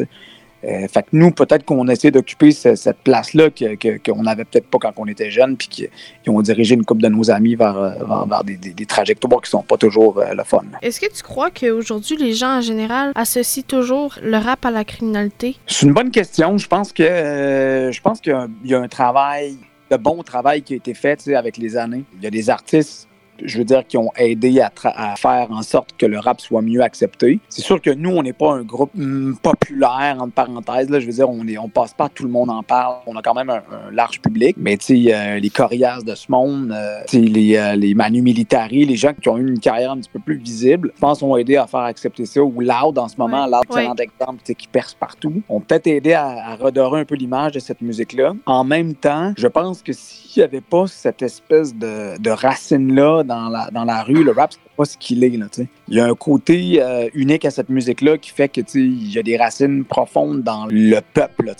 Euh, 0.63 0.87
fait 0.87 1.03
que 1.03 1.09
nous, 1.13 1.31
peut-être 1.31 1.65
qu'on 1.65 1.87
essaie 1.87 2.11
d'occuper 2.11 2.51
cette 2.51 2.97
place-là 3.03 3.49
qu'on 3.49 4.23
n'avait 4.23 4.45
peut-être 4.45 4.67
pas 4.67 4.77
quand 4.79 4.93
on 4.97 5.07
était 5.07 5.31
jeune, 5.31 5.57
puis 5.57 5.67
qui 5.67 5.89
ont 6.29 6.41
dirigé 6.41 6.75
une 6.75 6.85
couple 6.85 7.01
de 7.01 7.09
nos 7.09 7.31
amis 7.31 7.55
vers, 7.55 7.77
euh, 7.77 8.43
des, 8.43 8.85
trajectoires 8.85 9.41
qui 9.41 9.49
sont 9.49 9.63
pas 9.63 9.77
toujours 9.77 10.19
euh, 10.19 10.33
le 10.33 10.43
fun. 10.43 10.63
Est-ce 10.81 10.99
que 10.99 11.11
tu 11.11 11.23
crois 11.23 11.49
qu'aujourd'hui, 11.51 12.17
les 12.17 12.33
gens 12.33 12.57
en 12.57 12.61
général 12.61 13.11
associent 13.15 13.63
toujours 13.67 14.15
le 14.21 14.37
rap 14.37 14.65
à 14.65 14.71
la 14.71 14.83
criminalité? 14.83 15.55
C'est 15.67 15.85
une 15.85 15.93
bonne 15.93 16.11
question. 16.11 16.57
Je 16.57 16.67
pense 16.67 16.91
que 16.91 17.89
je 17.91 18.01
pense 18.01 18.21
qu'il 18.21 18.35
y, 18.65 18.73
a 18.73 18.79
un 18.79 18.87
travail, 18.87 19.57
de 19.89 19.97
bon 19.97 20.23
travail 20.23 20.61
qui 20.61 20.73
a 20.73 20.77
été 20.77 20.93
fait 20.93 21.27
avec 21.29 21.57
les 21.57 21.77
années. 21.77 22.03
Il 22.17 22.23
y 22.23 22.27
a 22.27 22.29
des 22.29 22.49
artistes 22.49 23.07
je 23.43 23.57
veux 23.57 23.63
dire, 23.63 23.85
qui 23.87 23.97
ont 23.97 24.11
aidé 24.17 24.61
à, 24.61 25.15
faire 25.15 25.47
en 25.51 25.61
sorte 25.61 25.91
que 25.97 26.05
le 26.05 26.19
rap 26.19 26.41
soit 26.41 26.61
mieux 26.61 26.81
accepté. 26.81 27.39
C'est 27.49 27.61
sûr 27.61 27.81
que 27.81 27.89
nous, 27.89 28.09
on 28.09 28.23
n'est 28.23 28.33
pas 28.33 28.53
un 28.53 28.63
groupe 28.63 28.91
mm, 28.95 29.35
populaire, 29.41 30.17
entre 30.19 30.33
parenthèses. 30.33 30.89
Là, 30.89 30.99
je 30.99 31.05
veux 31.05 31.13
dire, 31.13 31.29
on 31.29 31.47
est, 31.47 31.57
on 31.57 31.69
passe 31.69 31.93
pas, 31.93 32.09
tout 32.09 32.23
le 32.23 32.29
monde 32.29 32.49
en 32.49 32.63
parle. 32.63 32.95
On 33.05 33.15
a 33.15 33.21
quand 33.21 33.33
même 33.33 33.49
un, 33.49 33.61
large 33.91 34.21
public. 34.21 34.55
Mais 34.59 34.77
tu 34.77 35.05
sais, 35.05 35.13
euh, 35.13 35.39
les 35.39 35.49
Corias 35.49 36.01
de 36.01 36.15
ce 36.15 36.31
monde, 36.31 36.71
euh, 36.71 37.01
les, 37.13 37.57
euh, 37.57 37.75
les 37.75 37.93
Manu 37.93 38.21
Militari, 38.21 38.85
les 38.85 38.95
gens 38.95 39.13
qui 39.13 39.29
ont 39.29 39.37
eu 39.37 39.47
une 39.47 39.59
carrière 39.59 39.91
un 39.91 39.97
petit 39.97 40.09
peu 40.09 40.19
plus 40.19 40.37
visible, 40.37 40.91
je 40.95 40.99
pense, 40.99 41.21
ont 41.21 41.35
aidé 41.37 41.57
à 41.57 41.67
faire 41.67 41.81
accepter 41.81 42.25
ça. 42.25 42.41
Ou 42.41 42.61
Loud, 42.61 42.97
en 42.97 43.07
ce 43.07 43.15
moment, 43.17 43.45
Loud, 43.45 43.63
c'est 43.71 43.85
un 43.85 43.95
exemple 43.95 44.41
qui 44.43 44.67
perce 44.67 44.93
partout. 44.93 45.41
ont 45.49 45.59
peut-être 45.59 45.87
aidé 45.87 46.13
à, 46.13 46.55
redorer 46.55 47.01
un 47.01 47.05
peu 47.05 47.15
l'image 47.15 47.53
de 47.53 47.59
cette 47.59 47.81
musique-là. 47.81 48.33
En 48.45 48.63
même 48.63 48.93
temps, 48.93 49.33
je 49.37 49.47
pense 49.47 49.81
que 49.81 49.93
s'il 49.93 50.41
n'y 50.41 50.43
avait 50.43 50.61
pas 50.61 50.87
cette 50.87 51.21
espèce 51.21 51.75
de, 51.75 52.19
de 52.19 52.29
racine-là 52.29 53.23
dans 53.31 53.49
la, 53.49 53.69
dans 53.71 53.85
la 53.85 54.03
rue, 54.03 54.23
le 54.23 54.31
rap, 54.31 54.51
c'est 54.51 54.59
pas 54.75 54.85
ce 54.85 54.97
qu'il 54.97 55.23
est. 55.23 55.29
Là, 55.29 55.47
il 55.87 55.95
y 55.95 55.99
a 55.99 56.05
un 56.05 56.13
côté 56.15 56.81
euh, 56.81 57.07
unique 57.13 57.45
à 57.45 57.51
cette 57.51 57.69
musique-là 57.69 58.17
qui 58.17 58.31
fait 58.31 58.49
que 58.49 58.61
il 58.75 59.11
y 59.11 59.17
a 59.17 59.23
des 59.23 59.37
racines 59.37 59.85
profondes 59.85 60.43
dans 60.43 60.65
le 60.69 60.99
peuple. 61.13 61.53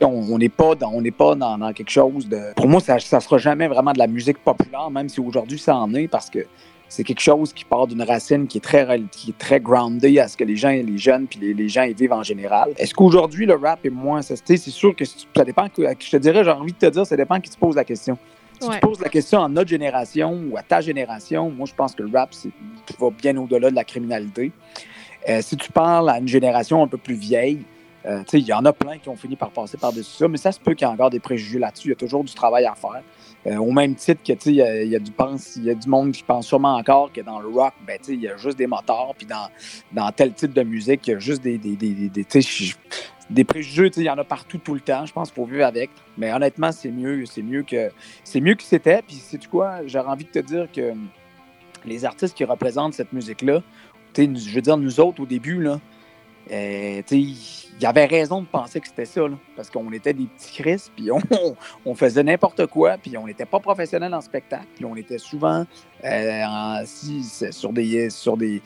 on 0.00 0.38
n'est 0.38 0.48
pas, 0.48 0.74
dans, 0.76 0.92
on 0.92 1.02
pas 1.02 1.34
dans, 1.34 1.72
quelque 1.72 1.90
chose 1.90 2.28
de. 2.28 2.54
Pour 2.54 2.68
moi, 2.68 2.80
ça 2.80 2.94
ne 2.94 3.00
sera 3.20 3.38
jamais 3.38 3.66
vraiment 3.66 3.92
de 3.92 3.98
la 3.98 4.06
musique 4.06 4.38
populaire, 4.38 4.90
même 4.90 5.08
si 5.08 5.20
aujourd'hui 5.20 5.58
ça 5.58 5.76
en 5.76 5.92
est, 5.94 6.06
parce 6.06 6.30
que 6.30 6.46
c'est 6.88 7.04
quelque 7.04 7.20
chose 7.20 7.52
qui 7.52 7.64
part 7.64 7.86
d'une 7.86 8.02
racine 8.02 8.46
qui 8.46 8.58
est 8.58 8.60
très 8.60 8.84
qui 9.12 9.30
est 9.30 9.38
très 9.38 9.60
groundée 9.60 10.18
à 10.18 10.26
ce 10.26 10.36
que 10.36 10.44
les 10.44 10.56
gens, 10.56 10.70
les 10.70 10.98
jeunes 10.98 11.26
puis 11.28 11.54
les, 11.54 11.68
gens 11.68 11.84
y 11.84 11.94
vivent 11.94 12.12
en 12.12 12.24
général. 12.24 12.72
Est-ce 12.76 12.94
qu'aujourd'hui 12.94 13.46
le 13.46 13.54
rap 13.54 13.86
est 13.86 13.90
moins 13.90 14.22
c'est 14.22 14.56
sûr 14.56 14.96
que 14.96 15.04
ça 15.04 15.44
dépend 15.44 15.68
je 15.76 16.10
te 16.10 16.16
dirais 16.16 16.42
j'ai 16.42 16.50
envie 16.50 16.72
de 16.72 16.78
te 16.78 16.86
dire 16.86 17.06
ça 17.06 17.16
dépend 17.16 17.38
qui 17.40 17.48
te 17.48 17.56
pose 17.56 17.76
la 17.76 17.84
question. 17.84 18.18
Si 18.60 18.68
tu 18.68 18.80
poses 18.80 19.00
la 19.00 19.08
question 19.08 19.42
à 19.42 19.48
notre 19.48 19.70
génération 19.70 20.38
ou 20.50 20.56
à 20.56 20.62
ta 20.62 20.80
génération, 20.80 21.50
moi, 21.50 21.66
je 21.66 21.74
pense 21.74 21.94
que 21.94 22.02
le 22.02 22.10
rap 22.16 22.34
va 22.98 23.10
bien 23.10 23.36
au-delà 23.36 23.70
de 23.70 23.74
la 23.74 23.84
criminalité. 23.84 24.52
Euh, 25.28 25.40
si 25.42 25.56
tu 25.56 25.70
parles 25.72 26.10
à 26.10 26.18
une 26.18 26.28
génération 26.28 26.82
un 26.82 26.86
peu 26.86 26.98
plus 26.98 27.14
vieille, 27.14 27.62
euh, 28.06 28.22
il 28.32 28.46
y 28.46 28.52
en 28.52 28.64
a 28.64 28.72
plein 28.72 28.98
qui 28.98 29.08
ont 29.10 29.16
fini 29.16 29.36
par 29.36 29.50
passer 29.50 29.76
par-dessus 29.76 30.16
ça, 30.16 30.28
mais 30.28 30.38
ça 30.38 30.52
se 30.52 30.60
peut 30.60 30.72
qu'il 30.72 30.86
y 30.86 30.90
ait 30.90 30.92
encore 30.92 31.10
des 31.10 31.20
préjugés 31.20 31.58
là-dessus. 31.58 31.88
Il 31.88 31.90
y 31.90 31.92
a 31.92 31.96
toujours 31.96 32.24
du 32.24 32.32
travail 32.34 32.64
à 32.64 32.74
faire. 32.74 33.02
Euh, 33.46 33.56
au 33.56 33.70
même 33.72 33.94
titre 33.94 34.22
que 34.22 34.32
il 34.48 34.56
y, 34.56 34.62
a, 34.62 34.82
y, 34.84 34.96
a 34.96 34.98
du 34.98 35.12
y 35.62 35.70
a 35.70 35.74
du 35.74 35.88
monde 35.88 36.12
qui 36.12 36.22
pense 36.22 36.46
sûrement 36.46 36.76
encore 36.76 37.10
que 37.12 37.22
dans 37.22 37.40
le 37.40 37.48
rock, 37.48 37.72
ben, 37.86 37.98
il 38.08 38.20
y 38.20 38.28
a 38.28 38.36
juste 38.36 38.58
des 38.58 38.66
moteurs, 38.66 39.14
puis 39.16 39.26
dans, 39.26 39.48
dans 39.92 40.10
tel 40.12 40.32
type 40.32 40.52
de 40.52 40.62
musique, 40.62 41.06
il 41.06 41.10
y 41.12 41.14
a 41.14 41.18
juste 41.18 41.42
des. 41.42 41.56
des, 41.58 41.76
des, 41.76 42.08
des 42.08 42.24
des 43.30 43.44
préjugés, 43.44 43.90
il 43.96 44.02
y 44.02 44.10
en 44.10 44.18
a 44.18 44.24
partout 44.24 44.58
tout 44.58 44.74
le 44.74 44.80
temps. 44.80 45.06
Je 45.06 45.12
pense 45.12 45.30
qu'il 45.30 45.36
faut 45.36 45.48
vivre 45.48 45.64
avec. 45.64 45.90
Mais 46.18 46.32
honnêtement, 46.32 46.72
c'est 46.72 46.90
mieux, 46.90 47.24
c'est 47.26 47.42
mieux 47.42 47.62
que 47.62 47.90
c'est 48.24 48.40
mieux 48.40 48.54
que 48.54 48.62
c'était. 48.62 49.02
Puis 49.02 49.16
c'est 49.16 49.44
quoi, 49.46 49.86
j'aurais 49.86 50.08
envie 50.08 50.24
de 50.24 50.30
te 50.30 50.40
dire 50.40 50.68
que 50.72 50.92
les 51.84 52.04
artistes 52.04 52.36
qui 52.36 52.44
représentent 52.44 52.94
cette 52.94 53.12
musique-là, 53.12 53.62
je 54.16 54.54
veux 54.54 54.60
dire, 54.60 54.76
nous 54.76 55.00
autres, 55.00 55.22
au 55.22 55.26
début, 55.26 55.62
là, 55.62 55.80
euh, 56.52 57.02
il 57.10 57.36
y 57.80 57.86
avait 57.86 58.06
raison 58.06 58.40
de 58.40 58.46
penser 58.46 58.80
que 58.80 58.88
c'était 58.88 59.04
ça, 59.04 59.22
parce 59.54 59.70
qu'on 59.70 59.92
était 59.92 60.12
des 60.12 60.24
petits 60.24 60.62
Chris, 60.62 60.90
puis 60.94 61.10
on, 61.12 61.20
on, 61.86 61.94
faisait 61.94 62.24
n'importe 62.24 62.66
quoi, 62.66 62.98
puis 62.98 63.16
on 63.16 63.26
n'était 63.26 63.46
pas 63.46 63.60
professionnels 63.60 64.14
en 64.14 64.20
spectacle, 64.20 64.66
puis 64.74 64.84
on 64.84 64.96
était 64.96 65.18
souvent 65.18 65.64
euh, 66.04 66.44
assis 66.80 67.24
sur 67.52 67.72
des, 67.72 68.10
sur 68.10 68.36
des, 68.36 68.62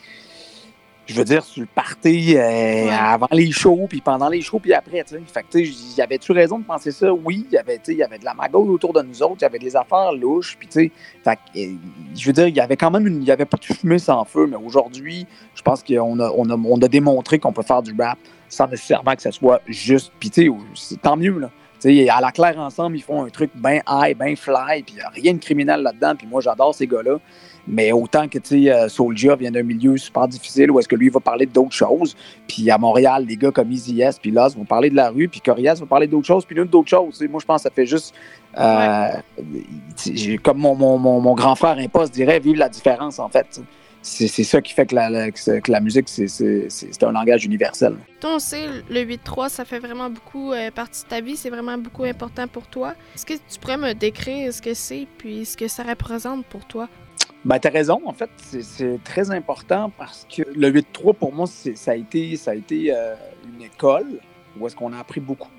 je 1.05 1.13
veux 1.13 1.23
dire, 1.23 1.43
sur 1.43 1.61
le 1.61 1.67
party 1.67 2.35
euh, 2.35 2.89
avant 2.89 3.27
les 3.31 3.51
shows, 3.51 3.85
puis 3.87 4.01
pendant 4.01 4.29
les 4.29 4.41
shows, 4.41 4.59
puis 4.59 4.73
après, 4.73 5.03
tu 5.03 5.15
sais. 5.15 5.21
Fait 5.27 5.43
que, 5.43 5.57
tu 5.57 5.65
sais, 5.71 6.01
avait-tu 6.01 6.31
raison 6.31 6.59
de 6.59 6.65
penser 6.65 6.91
ça? 6.91 7.13
Oui, 7.13 7.45
il 7.49 7.53
y 7.53 7.57
avait, 7.57 7.77
tu 7.77 7.85
sais, 7.85 7.91
il 7.93 7.97
y 7.99 8.03
avait 8.03 8.17
de 8.17 8.25
la 8.25 8.33
magouille 8.33 8.69
autour 8.69 8.93
de 8.93 9.01
nous 9.01 9.21
autres, 9.21 9.37
il 9.39 9.43
y 9.43 9.45
avait 9.45 9.59
des 9.59 9.75
affaires 9.75 10.11
louches, 10.13 10.55
puis 10.57 10.67
tu 10.67 10.73
sais, 10.73 10.91
fait 11.23 11.39
euh, 11.57 11.73
je 12.15 12.25
veux 12.25 12.33
dire, 12.33 12.47
il 12.47 12.55
y 12.55 12.59
avait 12.59 12.77
quand 12.77 12.91
même 12.91 13.05
une, 13.07 13.21
il 13.21 13.27
y 13.27 13.31
avait 13.31 13.45
pas 13.45 13.57
de 13.57 13.65
fumée 13.65 13.99
sans 13.99 14.25
feu, 14.25 14.47
mais 14.47 14.57
aujourd'hui, 14.57 15.27
je 15.53 15.61
pense 15.61 15.83
qu'on 15.83 16.19
a, 16.19 16.31
on 16.35 16.49
a, 16.49 16.55
on 16.55 16.81
a 16.81 16.87
démontré 16.87 17.39
qu'on 17.39 17.53
peut 17.53 17.63
faire 17.63 17.83
du 17.83 17.93
rap 17.97 18.17
sans 18.49 18.67
nécessairement 18.67 19.15
que 19.15 19.21
ça 19.21 19.31
soit 19.31 19.61
juste, 19.67 20.11
puis 20.19 20.29
tu 20.29 20.51
sais, 20.73 20.95
tant 20.97 21.17
mieux, 21.17 21.37
là. 21.39 21.51
À 21.85 22.21
la 22.21 22.31
claire 22.31 22.57
ensemble, 22.59 22.97
ils 22.97 23.03
font 23.03 23.23
un 23.23 23.29
truc 23.29 23.51
bien 23.55 23.81
high, 23.87 24.17
bien 24.17 24.35
fly, 24.35 24.83
puis 24.83 24.95
il 24.95 24.95
n'y 24.95 25.01
a 25.01 25.09
rien 25.09 25.33
de 25.33 25.39
criminel 25.39 25.81
là-dedans, 25.81 26.15
puis 26.15 26.27
moi 26.27 26.41
j'adore 26.41 26.73
ces 26.73 26.87
gars-là. 26.87 27.19
Mais 27.67 27.91
autant 27.91 28.27
que, 28.27 28.37
euh, 28.37 28.87
Soulja 28.89 29.35
vient 29.35 29.51
d'un 29.51 29.63
milieu 29.63 29.97
super 29.97 30.27
difficile 30.27 30.69
où 30.69 30.79
est-ce 30.79 30.87
que 30.87 30.95
lui 30.95 31.09
va 31.09 31.19
parler 31.19 31.47
d'autres 31.47 31.73
choses. 31.73 32.15
Puis 32.47 32.69
à 32.69 32.77
Montréal, 32.77 33.25
les 33.27 33.37
gars 33.37 33.51
comme 33.51 33.71
Easy 33.71 34.01
S 34.01 34.19
puis 34.19 34.29
Lost 34.29 34.55
vont 34.55 34.65
parler 34.65 34.89
de 34.89 34.95
la 34.95 35.09
rue, 35.09 35.27
puis 35.27 35.41
Corias 35.41 35.77
va 35.79 35.85
parler 35.87 36.07
d'autres 36.07 36.27
choses, 36.27 36.45
puis 36.45 36.55
l'une 36.55 36.65
d'autres 36.65 36.89
choses. 36.89 37.23
moi, 37.29 37.39
je 37.39 37.45
pense 37.45 37.63
que 37.63 37.69
ça 37.69 37.73
fait 37.73 37.85
juste. 37.85 38.13
Euh, 38.57 39.09
comme 40.43 40.59
mon, 40.59 40.75
mon, 40.75 40.97
mon, 40.97 41.33
grand 41.33 41.55
frère 41.55 41.77
Impost 41.77 42.13
dirait, 42.13 42.39
vivre 42.39 42.59
la 42.59 42.69
différence, 42.69 43.19
en 43.19 43.27
fait. 43.27 43.61
C'est 44.07 44.43
ça 44.43 44.61
qui 44.61 44.71
fait 44.71 44.85
que 44.85 44.93
la, 44.93 45.31
que 45.31 45.71
la 45.71 45.79
musique, 45.79 46.07
c'est 46.07 47.03
un 47.03 47.11
langage 47.11 47.43
universel. 47.43 47.95
On 48.23 48.37
sait, 48.37 48.67
le 48.89 49.03
8-3, 49.03 49.49
ça 49.49 49.65
fait 49.65 49.79
vraiment 49.79 50.11
beaucoup 50.11 50.51
euh, 50.51 50.69
partie 50.69 51.03
de 51.03 51.09
ta 51.09 51.21
vie, 51.21 51.35
c'est 51.35 51.49
vraiment 51.49 51.77
beaucoup 51.77 52.03
important 52.03 52.47
pour 52.47 52.67
toi. 52.67 52.93
Est-ce 53.15 53.25
que 53.25 53.33
tu 53.33 53.59
pourrais 53.59 53.77
me 53.77 53.93
décrire 53.93 54.53
ce 54.53 54.61
que 54.61 54.75
c'est, 54.75 55.07
puis 55.17 55.45
ce 55.45 55.57
que 55.57 55.67
ça 55.67 55.81
représente 55.83 56.45
pour 56.45 56.65
toi? 56.65 56.87
Ben, 57.45 57.57
tu 57.57 57.67
as 57.67 57.71
raison. 57.71 57.99
En 58.05 58.13
fait, 58.13 58.29
c'est 58.37 59.03
très 59.03 59.31
important 59.31 59.91
parce 59.97 60.27
que 60.29 60.43
le 60.55 60.71
8-3, 60.71 61.15
pour 61.15 61.33
moi, 61.33 61.47
ça 61.47 61.91
a 61.91 61.95
été, 61.95 62.35
ça 62.35 62.51
a 62.51 62.55
été 62.55 62.93
euh, 62.95 63.15
une 63.55 63.63
école 63.63 64.19
où 64.59 64.67
est-ce 64.67 64.75
qu'on 64.75 64.93
a 64.93 64.99
appris 64.99 65.19
beaucoup. 65.19 65.51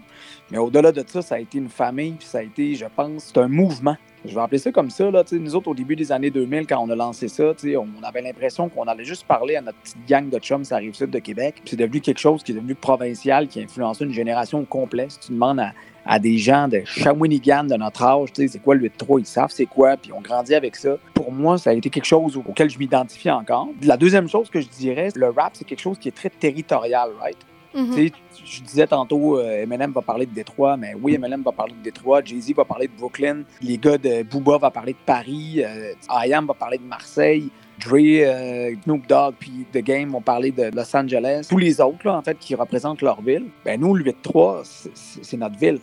Mais 0.50 0.58
au-delà 0.58 0.92
de 0.92 1.04
ça, 1.06 1.20
ça 1.20 1.34
a 1.34 1.38
été 1.40 1.58
une 1.58 1.68
famille, 1.68 2.12
puis 2.12 2.26
ça 2.26 2.38
a 2.38 2.42
été, 2.42 2.76
je 2.76 2.86
pense, 2.86 3.24
c'est 3.24 3.38
un 3.38 3.48
mouvement. 3.48 3.96
Je 4.28 4.34
vais 4.34 4.40
appeler 4.40 4.58
ça 4.58 4.72
comme 4.72 4.90
ça. 4.90 5.10
Là, 5.10 5.22
nous 5.32 5.54
autres, 5.54 5.68
au 5.68 5.74
début 5.74 5.96
des 5.96 6.12
années 6.12 6.30
2000, 6.30 6.66
quand 6.66 6.78
on 6.82 6.90
a 6.90 6.96
lancé 6.96 7.28
ça, 7.28 7.52
on 7.64 8.02
avait 8.02 8.22
l'impression 8.22 8.68
qu'on 8.68 8.84
allait 8.84 9.04
juste 9.04 9.24
parler 9.26 9.56
à 9.56 9.60
notre 9.60 9.78
petite 9.78 10.06
gang 10.06 10.28
de 10.28 10.38
chums, 10.38 10.64
ça 10.64 10.76
arrive 10.76 10.94
sud 10.94 11.10
de 11.10 11.18
Québec. 11.18 11.56
c'est 11.64 11.76
devenu 11.76 12.00
quelque 12.00 12.18
chose 12.18 12.42
qui 12.42 12.52
est 12.52 12.54
devenu 12.54 12.74
provincial, 12.74 13.48
qui 13.48 13.60
a 13.60 13.62
influencé 13.62 14.04
une 14.04 14.12
génération 14.12 14.64
complète. 14.64 15.12
Si 15.12 15.20
tu 15.20 15.32
demandes 15.32 15.62
à, 16.04 16.18
des 16.18 16.38
gens 16.38 16.68
de 16.68 16.82
Shawinigan 16.84 17.64
de 17.64 17.74
notre 17.76 18.02
âge, 18.02 18.28
c'est 18.34 18.62
quoi 18.62 18.74
le 18.74 18.88
8-3, 18.88 19.20
ils 19.20 19.26
savent 19.26 19.50
c'est 19.50 19.66
quoi, 19.66 19.96
puis 19.96 20.12
on 20.12 20.20
grandit 20.20 20.54
avec 20.54 20.76
ça. 20.76 20.96
Pour 21.14 21.32
moi, 21.32 21.58
ça 21.58 21.70
a 21.70 21.72
été 21.72 21.90
quelque 21.90 22.04
chose 22.04 22.36
auquel 22.36 22.70
je 22.70 22.78
m'identifie 22.78 23.30
encore. 23.30 23.68
La 23.82 23.96
deuxième 23.96 24.28
chose 24.28 24.48
que 24.48 24.60
je 24.60 24.68
dirais, 24.68 25.08
le 25.14 25.30
rap, 25.30 25.52
c'est 25.54 25.64
quelque 25.64 25.80
chose 25.80 25.98
qui 25.98 26.08
est 26.08 26.12
très 26.12 26.30
territorial, 26.30 27.10
right? 27.20 27.38
Mm-hmm. 27.76 28.12
Je 28.44 28.62
disais 28.62 28.86
tantôt, 28.86 29.38
euh, 29.38 29.62
Eminem 29.62 29.92
va 29.92 30.00
parler 30.00 30.24
de 30.24 30.32
Détroit, 30.32 30.76
mais 30.76 30.94
oui, 31.00 31.14
Eminem 31.14 31.42
va 31.42 31.52
parler 31.52 31.74
de 31.74 31.82
Détroit, 31.82 32.22
Jay-Z 32.24 32.54
va 32.54 32.64
parler 32.64 32.88
de 32.88 32.92
Brooklyn, 32.96 33.42
les 33.60 33.76
gars 33.76 33.98
de 33.98 34.22
Booba 34.22 34.56
va 34.56 34.70
parler 34.70 34.92
de 34.94 34.98
Paris, 35.04 35.62
euh, 35.62 35.92
IAM 36.24 36.46
va 36.46 36.54
parler 36.54 36.78
de 36.78 36.84
Marseille, 36.84 37.50
Dre, 37.78 37.96
euh, 37.98 38.74
Snoop 38.84 39.06
Dogg, 39.06 39.34
puis 39.38 39.66
The 39.72 39.78
Game 39.78 40.10
vont 40.10 40.22
parler 40.22 40.52
de 40.52 40.70
Los 40.74 40.96
Angeles. 40.96 41.46
Tous 41.50 41.58
les 41.58 41.80
autres, 41.80 42.06
là, 42.06 42.16
en 42.16 42.22
fait, 42.22 42.38
qui 42.38 42.54
représentent 42.54 43.02
leur 43.02 43.20
ville. 43.20 43.46
Ben 43.64 43.78
nous, 43.78 43.94
le 43.94 44.04
8-3, 44.04 44.88
c'est 44.94 45.36
notre 45.36 45.58
ville. 45.58 45.78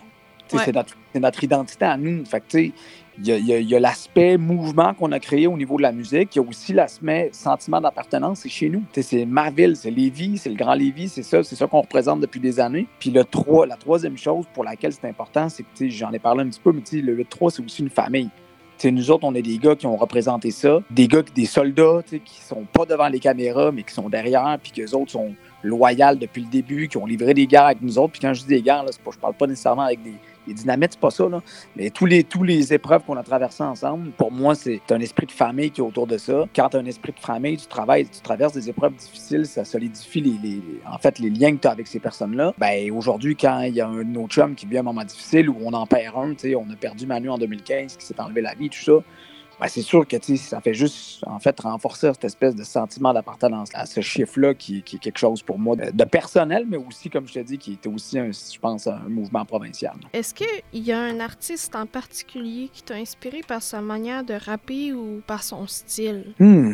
C'est 0.48 1.20
notre, 1.20 1.44
identité 1.44 1.86
à 1.86 1.98
nous. 1.98 2.26
Fait 2.26 2.74
il 3.22 3.46
y 3.46 3.76
a, 3.76 3.80
l'aspect 3.80 4.38
mouvement 4.38 4.94
qu'on 4.94 5.12
a 5.12 5.20
créé 5.20 5.48
au 5.48 5.58
niveau 5.58 5.78
de 5.78 5.84
la 5.84 5.92
musique. 5.92 6.36
Il 6.36 6.40
y 6.40 6.46
a 6.46 6.48
aussi 6.48 6.74
l'aspect 6.74 7.30
sentiment 7.32 7.80
d'appartenance, 7.80 8.40
c'est 8.40 8.50
chez 8.50 8.70
nous. 8.70 8.84
C'est 8.94 9.26
ma 9.26 9.52
ville, 9.52 9.76
c'est 9.76 9.92
Lévis, 9.92 10.38
c'est 10.38 10.50
le 10.50 10.56
Grand 10.56 10.74
Lévis, 10.74 11.10
c'est 11.10 11.24
ça, 11.24 11.44
c'est 11.44 11.56
ça 11.56 11.68
qu'on 11.68 11.82
représente 11.82 12.22
depuis 12.22 12.40
des 12.40 12.60
années. 12.60 12.88
Puis 13.00 13.12
le 13.12 13.24
3, 13.24 13.68
la 13.68 13.76
troisième 13.76 14.18
chose 14.18 14.46
pour 14.54 14.64
laquelle 14.64 14.94
c'est 14.94 15.08
important, 15.08 15.50
c'est 15.50 15.64
que 15.64 15.90
j'en 15.90 16.12
ai 16.12 16.20
parlé 16.20 16.44
un 16.44 16.48
petit 16.48 16.60
peu, 16.60 16.72
mais 16.72 16.82
le 17.02 17.24
8-3, 17.24 17.52
c'est 17.52 17.64
aussi 17.64 17.82
une 17.82 17.90
famille. 17.90 18.30
nous 18.84 19.12
autres, 19.12 19.26
on 19.26 19.36
est 19.36 19.42
des 19.42 19.58
gars 19.58 19.76
qui 19.76 19.86
ont 19.86 19.96
représenté 19.96 20.50
ça, 20.50 20.80
des 20.90 21.08
gars, 21.08 21.22
des 21.36 21.46
soldats 21.46 22.02
qui 22.08 22.42
sont 22.42 22.66
pas 22.72 22.86
devant 22.86 23.08
les 23.08 23.20
caméras, 23.20 23.72
mais 23.72 23.84
qui 23.84 23.94
sont 23.94 24.10
derrière, 24.10 24.58
puis 24.62 24.72
que 24.72 24.82
les 24.82 24.94
autres 24.96 25.12
sont 25.12 25.36
loyaux 25.62 26.16
depuis 26.20 26.42
le 26.42 26.50
début, 26.50 26.88
qui 26.88 26.98
ont 26.98 27.06
livré 27.06 27.34
des 27.34 27.46
guerres 27.46 27.66
avec 27.66 27.82
nous 27.82 27.98
autres. 27.98 28.14
Puis 28.14 28.22
quand 28.22 28.34
je 28.34 28.42
dis 28.42 28.48
des 28.48 28.62
guerres, 28.62 28.84
là, 28.84 28.92
pas, 29.04 29.12
je 29.14 29.20
parle 29.20 29.36
pas 29.36 29.48
nécessairement 29.48 29.84
avec 29.84 30.02
des, 30.04 30.16
les 30.48 30.54
dynamites, 30.54 30.94
c'est 30.94 31.00
pas 31.00 31.12
ça, 31.12 31.28
là. 31.28 31.42
Mais 31.76 31.90
tous 31.90 32.06
les, 32.06 32.24
tous 32.24 32.44
les 32.44 32.74
épreuves 32.74 33.04
qu'on 33.04 33.18
a 33.18 33.24
traversées 33.24 33.64
ensemble, 33.64 34.12
pour 34.12 34.32
moi, 34.32 34.56
c'est 34.56 34.82
un 34.92 35.00
esprit 35.00 35.26
de 35.26 35.32
famille 35.32 35.72
qui 35.72 35.82
est 35.82 35.84
autour 35.84 36.08
de 36.08 36.18
ça. 36.18 36.46
Quand 36.56 36.70
tu 36.70 36.78
as 36.78 36.80
un 36.80 36.86
esprit 36.86 37.12
de 37.12 37.20
famille, 37.20 37.58
tu 37.58 37.68
travailles, 37.68 38.08
tu 38.08 38.22
traverses 38.22 38.54
des 38.54 38.70
épreuves 38.70 38.94
difficiles, 38.94 39.46
ça 39.46 39.66
solidifie 39.66 40.22
les, 40.22 40.62
en 40.90 40.98
fait, 40.98 41.20
les 41.20 41.30
liens 41.30 41.56
que 41.56 41.62
tu 41.62 41.68
as 41.68 41.72
avec 41.72 41.88
ces 41.88 42.00
personnes-là. 42.00 42.54
Ben, 42.58 42.92
aujourd'hui, 42.92 43.36
quand 43.36 43.62
il 43.62 43.76
y 43.76 43.82
a 43.82 43.88
un 43.88 44.04
nos 44.04 44.28
chums 44.28 44.56
qui 44.56 44.66
vit 44.66 44.78
un 44.78 44.84
moment 44.84 45.04
difficile 45.04 45.50
où 45.50 45.58
on 45.64 45.74
en 45.74 45.86
perd 45.86 46.16
un, 46.16 46.34
on 46.56 46.72
a 46.72 46.76
perdu 46.80 47.06
Manu 47.08 47.30
en 47.30 47.38
2015, 47.38 47.98
qui 47.98 48.06
s'est 48.06 48.20
enlevé 48.20 48.42
la 48.42 48.54
vie, 48.54 48.70
tout 48.70 48.80
ça, 48.80 48.94
ben, 49.64 49.70
c'est 49.70 49.82
sûr 49.82 50.06
que 50.06 50.18
ça 50.36 50.60
fait 50.60 50.74
juste 50.74 51.24
en 51.26 51.40
fait 51.40 51.58
renforcer 51.62 52.12
cette 52.12 52.26
espèce 52.26 52.54
de 52.54 52.66
sentiment 52.66 53.14
d'appartenance 53.14 53.70
à 53.74 53.86
ce 53.86 54.02
chiffre-là 54.02 54.54
qui, 54.54 54.80
est 54.80 54.98
quelque 55.00 55.18
chose 55.18 55.42
pour 55.42 55.58
moi 55.58 55.78
de, 55.78 56.04
personnel, 56.04 56.66
mais 56.68 56.76
aussi, 56.76 57.10
comme 57.10 57.26
je 57.30 57.36
te 57.36 57.40
dis, 57.40 57.58
qui 57.58 57.74
était 57.74 57.88
aussi, 57.88 58.18
je 58.18 58.60
pense, 58.60 58.88
un 58.88 59.08
mouvement 59.08 59.46
provincial. 59.46 59.94
Est-ce 60.12 60.34
qu'il 60.34 60.48
y 60.74 60.92
a 60.92 61.00
un 61.00 61.22
artiste 61.22 61.78
en 61.78 61.86
particulier 61.86 62.70
qui 62.74 62.84
t'a 62.84 62.96
inspiré 62.96 63.40
par 63.48 63.62
sa 63.62 63.80
manière 63.80 64.26
de 64.26 64.34
rapper 64.34 64.92
ou 64.92 65.22
par 65.26 65.44
son 65.44 65.66
style? 65.66 66.34
Hmm. 66.40 66.74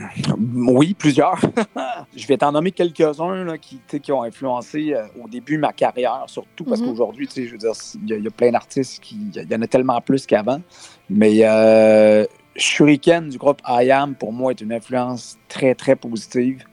Oui, 0.65 0.95
plusieurs. 0.95 1.39
je 2.15 2.25
vais 2.25 2.37
t'en 2.37 2.51
nommer 2.51 2.71
quelques-uns 2.71 3.55
qui, 3.59 3.79
qui 4.01 4.11
ont 4.11 4.23
influencé 4.23 4.95
euh, 4.95 5.05
au 5.23 5.27
début 5.27 5.59
ma 5.59 5.73
carrière, 5.73 6.23
surtout 6.25 6.63
parce 6.63 6.81
mm-hmm. 6.81 6.85
qu'aujourd'hui, 6.85 7.29
je 7.35 7.51
veux 7.51 7.57
dire, 7.57 7.73
il 8.01 8.23
y, 8.23 8.27
a 8.27 8.31
plein 8.31 8.51
d'artistes 8.51 8.99
qui. 8.99 9.15
Il 9.35 9.51
y 9.51 9.55
en 9.55 9.61
a 9.61 9.67
tellement 9.67 10.01
plus 10.01 10.25
qu'avant. 10.25 10.61
Mais 11.09 11.39
euh, 11.41 12.25
Shuriken 12.59 13.29
du 13.29 13.37
groupe 13.37 13.61
I 13.67 13.89
Am, 13.91 14.15
pour 14.15 14.33
moi, 14.33 14.51
est 14.51 14.61
une 14.61 14.73
influence 14.73 15.37
très, 15.47 15.73
très 15.75 15.95
positive. 15.95 16.63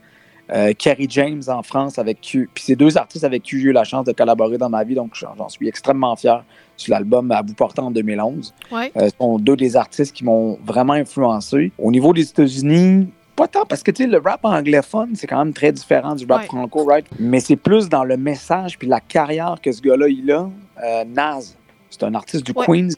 Euh, 0.49 0.71
Kerry 0.77 1.07
James 1.09 1.41
en 1.47 1.61
France 1.61 1.99
avec 1.99 2.21
Q. 2.21 2.49
Puis 2.53 2.63
c'est 2.67 2.75
deux 2.75 2.97
artistes 2.97 3.25
avec 3.25 3.43
qui 3.43 3.59
j'ai 3.59 3.67
eu 3.67 3.71
la 3.73 3.83
chance 3.83 4.05
de 4.05 4.13
collaborer 4.13 4.57
dans 4.57 4.69
ma 4.69 4.83
vie, 4.83 4.95
donc 4.95 5.11
j'en 5.13 5.49
suis 5.49 5.67
extrêmement 5.67 6.15
fier 6.15 6.43
sur 6.77 6.93
l'album 6.93 7.31
À 7.31 7.43
bout 7.43 7.53
portant 7.53 7.87
en 7.87 7.91
2011. 7.91 8.53
Ouais. 8.71 8.91
Euh, 8.95 9.09
ce 9.09 9.17
sont 9.17 9.39
deux 9.39 9.57
des 9.57 9.75
artistes 9.75 10.15
qui 10.15 10.23
m'ont 10.23 10.57
vraiment 10.63 10.93
influencé. 10.93 11.71
Au 11.77 11.91
niveau 11.91 12.13
des 12.13 12.29
États-Unis, 12.29 13.09
pas 13.35 13.47
tant, 13.47 13.65
parce 13.65 13.83
que 13.83 13.91
tu 13.91 14.03
sais, 14.03 14.09
le 14.09 14.19
rap 14.19 14.39
anglophone, 14.43 15.15
c'est 15.15 15.27
quand 15.27 15.43
même 15.43 15.53
très 15.53 15.71
différent 15.71 16.15
du 16.15 16.25
rap 16.25 16.45
franco, 16.45 16.85
right? 16.85 17.05
Mais 17.19 17.39
c'est 17.41 17.57
plus 17.57 17.89
dans 17.89 18.03
le 18.03 18.15
message 18.15 18.77
puis 18.79 18.87
la 18.87 19.01
carrière 19.01 19.57
que 19.61 19.71
ce 19.71 19.81
gars-là, 19.81 20.07
il 20.07 20.31
a. 20.31 20.49
Euh, 20.83 21.03
Naz, 21.05 21.57
c'est 21.89 22.03
un 22.03 22.15
artiste 22.15 22.45
du 22.45 22.53
Queens. 22.53 22.89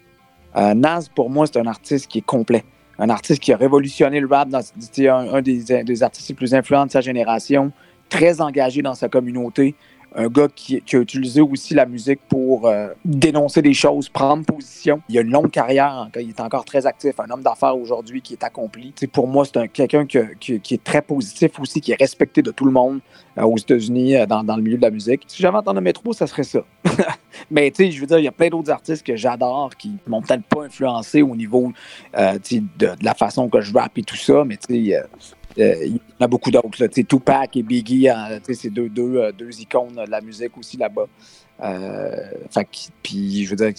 Euh, 0.56 0.73
Naz, 0.75 1.10
pour 1.10 1.30
moi, 1.32 1.47
c'est 1.47 1.60
un 1.60 1.67
artiste 1.67 2.08
qui 2.08 2.19
est 2.19 2.25
complet 2.25 2.63
un 2.99 3.09
artiste 3.09 3.41
qui 3.41 3.53
a 3.53 3.57
révolutionné 3.57 4.19
le 4.19 4.27
rap, 4.27 4.49
dans, 4.49 4.59
un, 4.59 5.33
un 5.33 5.41
des, 5.41 6.03
artistes 6.03 6.29
les 6.29 6.35
plus 6.35 6.53
influents 6.53 6.85
de 6.85 6.91
sa 6.91 7.01
génération, 7.01 7.71
très 8.09 8.41
engagé 8.41 8.81
dans 8.81 8.95
sa 8.95 9.07
communauté, 9.07 9.75
un 10.15 10.27
gars 10.27 10.47
qui, 10.53 10.81
a 10.93 10.97
utilisé 10.97 11.41
aussi 11.41 11.73
la 11.73 11.85
musique 11.85 12.19
pour 12.27 12.67
euh, 12.67 12.89
dénoncer 13.05 13.61
des 13.61 13.73
choses, 13.73 14.09
prendre 14.09 14.43
position. 14.45 15.01
Il 15.09 15.17
a 15.17 15.21
une 15.21 15.31
longue 15.31 15.51
carrière, 15.51 16.09
il 16.15 16.29
est 16.29 16.39
encore 16.39 16.65
très 16.65 16.85
actif, 16.85 17.19
un 17.19 17.29
homme 17.29 17.43
d'affaires 17.43 17.77
aujourd'hui 17.77 18.21
qui 18.21 18.33
est 18.33 18.43
accompli. 18.43 18.93
pour 19.11 19.27
moi, 19.27 19.45
c'est 19.45 19.67
quelqu'un 19.69 20.05
qui, 20.05 20.17
est 20.17 20.83
très 20.83 21.01
positif 21.01 21.59
aussi, 21.59 21.81
qui 21.81 21.91
est 21.91 21.99
respecté 21.99 22.41
de 22.41 22.51
tout 22.51 22.65
le 22.65 22.71
monde 22.71 22.99
euh, 23.37 23.43
aux 23.43 23.57
États-Unis 23.57 24.15
euh, 24.15 24.25
dans, 24.25 24.55
le 24.55 24.61
milieu 24.61 24.77
de 24.77 24.81
la 24.81 24.91
musique. 24.91 25.23
Si 25.27 25.41
j'avais 25.41 25.57
entendu 25.57 25.81
métro, 25.81 26.13
ça 26.13 26.27
serait 26.27 26.43
ça. 26.43 26.61
Mais 27.51 27.69
tu 27.71 27.85
sais, 27.85 27.91
je 27.91 28.01
veux 28.01 28.07
dire, 28.07 28.19
il 28.19 28.25
y 28.25 28.27
a 28.27 28.31
plein 28.31 28.49
d'autres 28.49 28.71
artistes 28.71 29.05
que 29.05 29.15
j'adore 29.15 29.71
qui 29.77 29.97
m'ont 30.07 30.21
peut-être 30.21 30.43
pas 30.43 30.63
influencé 30.63 31.21
au 31.21 31.35
niveau 31.35 31.71
de, 32.13 32.87
la 33.01 33.13
façon 33.13 33.47
que 33.49 33.61
je 33.61 33.73
rappe 33.73 33.97
et 33.97 34.03
tout 34.03 34.15
ça, 34.15 34.43
mais 34.45 34.57
tu 34.57 34.89
sais, 34.89 35.01
il 35.57 35.95
y 35.95 36.01
en 36.19 36.25
a 36.25 36.27
beaucoup 36.27 36.51
d'autres. 36.51 36.85
Tupac 36.88 37.55
et 37.57 37.63
Biggie, 37.63 38.09
hein, 38.09 38.39
c'est 38.51 38.69
deux, 38.69 38.89
deux, 38.89 39.17
euh, 39.17 39.31
deux, 39.31 39.59
icônes 39.59 39.95
de 39.95 40.09
la 40.09 40.21
musique 40.21 40.57
aussi 40.57 40.77
là-bas. 40.77 41.07
Euh, 41.62 42.31
puis, 43.03 43.45
je 43.45 43.49
veux 43.49 43.55
dire, 43.55 43.73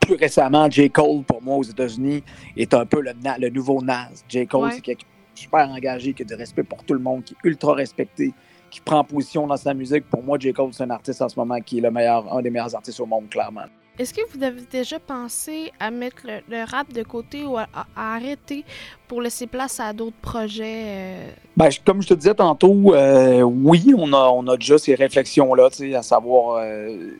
plus 0.00 0.14
récemment, 0.14 0.70
J. 0.70 0.90
Cole, 0.90 1.22
pour 1.24 1.42
moi, 1.42 1.56
aux 1.56 1.62
États-Unis, 1.62 2.22
est 2.56 2.72
un 2.72 2.86
peu 2.86 3.00
le, 3.00 3.12
le 3.38 3.50
nouveau 3.50 3.82
Nas. 3.82 4.10
J. 4.28 4.46
Cole, 4.46 4.72
c'est 4.72 4.80
quelqu'un 4.80 5.06
super 5.34 5.68
engagé, 5.68 6.14
qui 6.14 6.22
a 6.22 6.24
du 6.24 6.34
respect 6.34 6.62
pour 6.62 6.82
tout 6.84 6.94
le 6.94 7.00
monde, 7.00 7.24
qui 7.24 7.34
est 7.34 7.48
ultra 7.48 7.74
respecté, 7.74 8.32
qui 8.70 8.80
prend 8.80 9.04
position 9.04 9.46
dans 9.46 9.56
sa 9.56 9.74
musique. 9.74 10.04
Pour 10.08 10.22
moi, 10.22 10.38
J. 10.38 10.52
Cole, 10.52 10.72
c'est 10.72 10.84
un 10.84 10.90
artiste 10.90 11.20
en 11.22 11.28
ce 11.28 11.38
moment 11.38 11.60
qui 11.60 11.78
est 11.78 11.82
le 11.82 11.90
meilleur, 11.90 12.32
un 12.32 12.40
des 12.40 12.50
meilleurs 12.50 12.74
artistes 12.74 13.00
au 13.00 13.06
monde, 13.06 13.28
clairement. 13.28 13.64
Est-ce 13.96 14.12
que 14.12 14.22
vous 14.34 14.42
avez 14.42 14.62
déjà 14.72 14.98
pensé 14.98 15.70
à 15.78 15.92
mettre 15.92 16.26
le, 16.26 16.64
rap 16.64 16.92
de 16.92 17.04
côté 17.04 17.44
ou 17.44 17.56
à, 17.56 17.68
arrêter 17.94 18.64
pour 19.06 19.22
laisser 19.22 19.46
place 19.46 19.78
à 19.78 19.92
d'autres 19.92 20.16
projets? 20.20 20.84
Euh? 20.86 21.30
Ben, 21.56 21.68
comme 21.84 22.02
je 22.02 22.08
te 22.08 22.14
disais 22.14 22.34
tantôt, 22.34 22.92
euh, 22.94 23.42
oui, 23.42 23.94
on 23.96 24.12
a, 24.12 24.30
on 24.30 24.48
a 24.48 24.56
déjà 24.56 24.78
ces 24.78 24.96
réflexions-là, 24.96 25.68
à 25.94 26.02
savoir 26.02 26.56
euh, 26.56 27.12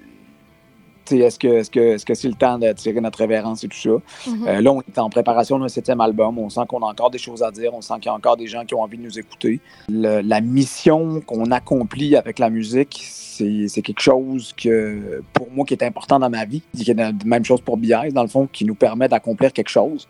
est-ce 1.12 1.38
que 1.38 1.62
c'est 1.62 1.70
-ce 1.70 2.04
que, 2.04 2.14
c'est 2.14 2.28
le 2.28 2.34
temps 2.34 2.58
de 2.58 2.72
tirer 2.72 3.00
notre 3.00 3.18
révérence 3.18 3.64
et 3.64 3.68
tout 3.68 3.76
ça? 3.76 3.90
Mm-hmm. 4.30 4.60
là, 4.60 4.72
on 4.72 4.80
est 4.80 4.98
en 4.98 5.10
préparation 5.10 5.58
d'un 5.58 5.68
septième 5.68 6.00
album. 6.00 6.38
On 6.38 6.48
sent 6.48 6.62
qu'on 6.68 6.82
a 6.82 6.86
encore 6.86 7.10
des 7.10 7.18
choses 7.18 7.42
à 7.42 7.50
dire. 7.50 7.72
On 7.74 7.80
sent 7.80 7.94
qu'il 7.94 8.06
y 8.06 8.08
a 8.08 8.14
encore 8.14 8.36
des 8.36 8.46
gens 8.46 8.64
qui 8.64 8.74
ont 8.74 8.82
envie 8.82 8.98
de 8.98 9.02
nous 9.02 9.18
écouter. 9.18 9.60
la 9.88 10.40
mission 10.40 11.20
qu'on 11.20 11.50
accomplit 11.50 12.16
avec 12.16 12.38
la 12.38 12.50
musique, 12.50 13.02
c'est 13.02 13.82
quelque 13.82 14.00
chose 14.00 14.52
que, 14.56 15.22
pour 15.32 15.50
moi, 15.50 15.64
qui 15.64 15.74
est 15.74 15.82
important 15.82 16.18
dans 16.18 16.30
ma 16.30 16.44
vie. 16.44 16.62
C'est 16.74 16.94
la 16.94 17.12
même 17.24 17.44
chose 17.44 17.60
pour 17.60 17.76
BIS, 17.76 18.12
dans 18.12 18.22
le 18.22 18.28
fond, 18.28 18.48
qui 18.50 18.64
nous 18.64 18.74
permet 18.74 19.08
d'accomplir 19.08 19.52
quelque 19.52 19.70
chose. 19.70 20.08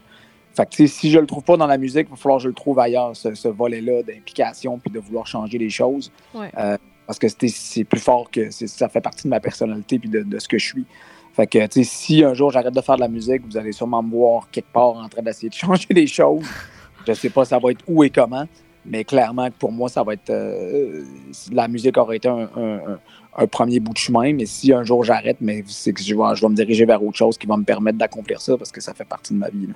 Fait 0.55 0.67
que, 0.67 0.87
si 0.87 1.11
je 1.11 1.19
le 1.19 1.27
trouve 1.27 1.43
pas 1.43 1.57
dans 1.57 1.67
la 1.67 1.79
musique, 1.79 2.07
il 2.09 2.11
va 2.11 2.17
falloir 2.17 2.39
que 2.39 2.45
je 2.45 2.49
le 2.49 2.55
trouve 2.55 2.79
ailleurs, 2.79 3.17
ce, 3.17 3.49
volet-là 3.49 4.03
d'implication, 4.03 4.79
puis 4.79 4.91
de 4.91 5.01
vouloir 5.01 5.27
changer 5.27 5.59
les 5.59 5.71
choses. 5.71 6.13
Euh, 6.37 6.77
parce 7.07 7.19
que 7.19 7.27
c'est 7.29 7.85
plus 7.85 8.01
fort 8.01 8.31
que 8.31 8.51
ça 8.51 8.89
fait 8.89 9.01
partie 9.01 9.25
de 9.25 9.29
ma 9.29 9.41
personnalité 9.41 9.99
puis 9.99 10.09
de, 10.09 10.39
ce 10.39 10.49
que 10.49 10.59
je 10.59 10.67
suis. 10.67 10.87
Fait 11.35 11.47
que, 11.47 11.59
si 11.83 12.23
un 12.23 12.33
jour 12.33 12.51
j'arrête 12.51 12.75
de 12.75 12.81
faire 12.81 12.97
de 12.97 13.01
la 13.01 13.09
musique, 13.09 13.43
vous 13.45 13.57
allez 13.57 13.73
sûrement 13.73 14.03
me 14.03 14.11
voir 14.11 14.49
quelque 14.51 14.73
part 14.73 14.97
en 14.97 15.09
train 15.09 15.23
d'essayer 15.23 15.49
de 15.49 15.55
changer 15.55 15.89
les 15.91 16.07
choses. 16.07 16.47
Je 17.07 17.13
sais 17.13 17.31
pas 17.31 17.45
ça 17.45 17.59
va 17.59 17.73
être 17.73 17.85
où 17.87 18.05
et 18.05 18.11
comment, 18.11 18.47
mais 18.87 19.05
clairement, 19.05 19.51
pour 19.51 19.73
moi, 19.73 19.89
ça 19.89 20.03
va 20.03 20.15
être. 20.15 20.31
Euh, 20.31 21.05
la 21.53 21.69
musique 21.69 21.97
aurait 21.97 22.17
été 22.17 22.29
un, 22.29 23.47
premier 23.51 23.81
bout 23.81 23.93
de 23.93 23.99
chemin, 23.99 24.33
mais 24.33 24.47
si 24.47 24.73
un 24.73 24.85
jour 24.85 25.05
j'arrête, 25.05 25.39
mais 25.41 25.65
c'est 25.67 25.93
que 25.93 26.03
je 26.03 26.15
vais, 26.15 26.37
je 26.37 26.47
me 26.47 26.55
diriger 26.55 26.85
vers 26.85 27.03
autre 27.03 27.17
chose 27.17 27.37
qui 27.37 27.47
va 27.47 27.57
me 27.57 27.65
permettre 27.65 27.99
d'accomplir 27.99 28.41
ça 28.41 28.57
parce 28.57 28.71
que 28.71 28.81
ça 28.81 28.95
fait 28.95 29.05
partie 29.05 29.33
de 29.33 29.39
ma 29.39 29.49
vie. 29.49 29.69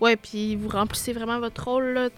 Ouais, 0.00 0.16
puis 0.16 0.56
vous 0.56 0.68
remplissez 0.68 1.12
vraiment 1.12 1.38
votre 1.38 1.64
rôle, 1.64 1.92
là, 1.92 2.08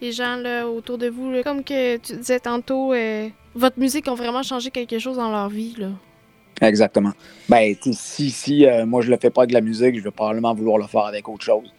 les 0.00 0.12
gens 0.12 0.36
là, 0.36 0.66
autour 0.66 0.98
de 0.98 1.08
vous. 1.08 1.42
comme 1.42 1.64
que 1.64 1.96
tu 1.96 2.16
disais 2.16 2.40
tantôt, 2.40 2.92
euh, 2.92 3.28
votre 3.54 3.78
musique 3.78 4.06
a 4.08 4.14
vraiment 4.14 4.42
changé 4.42 4.70
quelque 4.70 4.98
chose 4.98 5.16
dans 5.16 5.30
leur 5.30 5.48
vie. 5.48 5.74
Là. 5.78 5.88
Exactement. 6.60 7.12
Ben, 7.48 7.74
si, 7.92 8.30
si 8.30 8.66
euh, 8.66 8.86
moi 8.86 9.02
je 9.02 9.10
le 9.10 9.18
fais 9.20 9.30
pas 9.30 9.42
avec 9.42 9.52
la 9.52 9.60
musique, 9.60 9.98
je 9.98 10.02
vais 10.02 10.10
probablement 10.10 10.54
vouloir 10.54 10.78
le 10.78 10.86
faire 10.86 11.04
avec 11.04 11.28
autre 11.28 11.44
chose. 11.44 11.72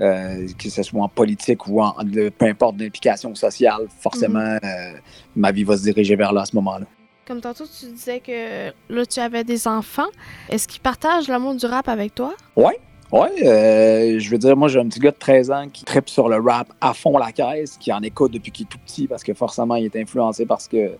Euh, 0.00 0.46
que 0.56 0.70
ce 0.70 0.84
soit 0.84 1.02
en 1.02 1.08
politique 1.08 1.66
ou 1.66 1.82
en 1.82 1.92
peu 2.38 2.46
importe 2.46 2.76
d'implication 2.76 3.34
sociale, 3.34 3.88
forcément, 3.98 4.38
mhm. 4.38 4.60
euh, 4.62 4.92
ma 5.34 5.50
vie 5.50 5.64
va 5.64 5.76
se 5.76 5.82
diriger 5.82 6.14
vers 6.14 6.32
là 6.32 6.42
à 6.42 6.44
ce 6.44 6.54
moment-là. 6.54 6.86
Comme 7.26 7.40
tantôt, 7.40 7.64
tu 7.66 7.86
disais 7.86 8.20
que 8.20 8.68
là, 8.88 9.06
tu 9.06 9.18
avais 9.18 9.42
des 9.42 9.66
enfants. 9.66 10.06
Est-ce 10.48 10.68
qu'ils 10.68 10.80
partagent 10.80 11.26
l'amour 11.26 11.56
du 11.56 11.66
rap 11.66 11.88
avec 11.88 12.14
toi? 12.14 12.34
Oui, 12.54 12.74
oui, 13.10 13.28
euh, 13.42 14.18
je 14.18 14.30
veux 14.30 14.38
dire, 14.38 14.56
moi, 14.56 14.68
j'ai 14.68 14.78
un 14.78 14.86
petit 14.86 15.00
gars 15.00 15.10
de 15.10 15.16
13 15.18 15.50
ans 15.50 15.68
qui 15.72 15.84
tripe 15.84 16.08
sur 16.08 16.28
le 16.28 16.36
rap 16.36 16.68
à 16.80 16.92
fond 16.92 17.16
la 17.16 17.32
caisse, 17.32 17.76
qui 17.78 17.92
en 17.92 18.02
écoute 18.02 18.32
depuis 18.32 18.52
qu'il 18.52 18.66
est 18.66 18.68
tout 18.68 18.78
petit 18.78 19.06
parce 19.06 19.22
que 19.22 19.32
forcément, 19.32 19.76
il 19.76 19.86
est 19.86 19.96
influencé 19.96 20.44
parce 20.44 20.68
que, 20.68 20.92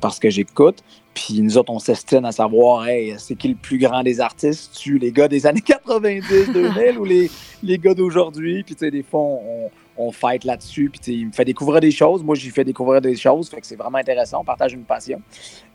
parce 0.00 0.18
que 0.18 0.30
j'écoute. 0.30 0.82
Puis 1.14 1.42
nous 1.42 1.58
autres, 1.58 1.72
on 1.72 1.78
s'estime 1.78 2.24
à 2.24 2.32
savoir, 2.32 2.86
hey, 2.86 3.14
c'est 3.18 3.34
qui 3.34 3.48
le 3.48 3.54
plus 3.54 3.78
grand 3.78 4.02
des 4.02 4.20
artistes? 4.20 4.76
Tu 4.78 4.98
les 4.98 5.12
gars 5.12 5.28
des 5.28 5.46
années 5.46 5.60
90, 5.60 6.52
2000 6.52 6.98
ou 6.98 7.04
les, 7.04 7.30
les 7.62 7.78
gars 7.78 7.94
d'aujourd'hui? 7.94 8.62
Puis 8.62 8.74
tu 8.74 8.84
sais, 8.84 8.90
des 8.90 9.02
fois, 9.02 9.20
on, 9.20 9.70
on 9.96 10.12
fight 10.12 10.44
là-dessus. 10.44 10.90
Puis 10.90 11.12
il 11.12 11.26
me 11.26 11.32
fait 11.32 11.44
découvrir 11.44 11.80
des 11.80 11.90
choses. 11.90 12.22
Moi, 12.22 12.34
j'ai 12.34 12.50
fait 12.50 12.64
découvrir 12.64 13.00
des 13.00 13.16
choses. 13.16 13.48
Fait 13.48 13.60
que 13.60 13.66
c'est 13.66 13.76
vraiment 13.76 13.98
intéressant. 13.98 14.40
On 14.40 14.44
partage 14.44 14.72
une 14.72 14.84
passion. 14.84 15.20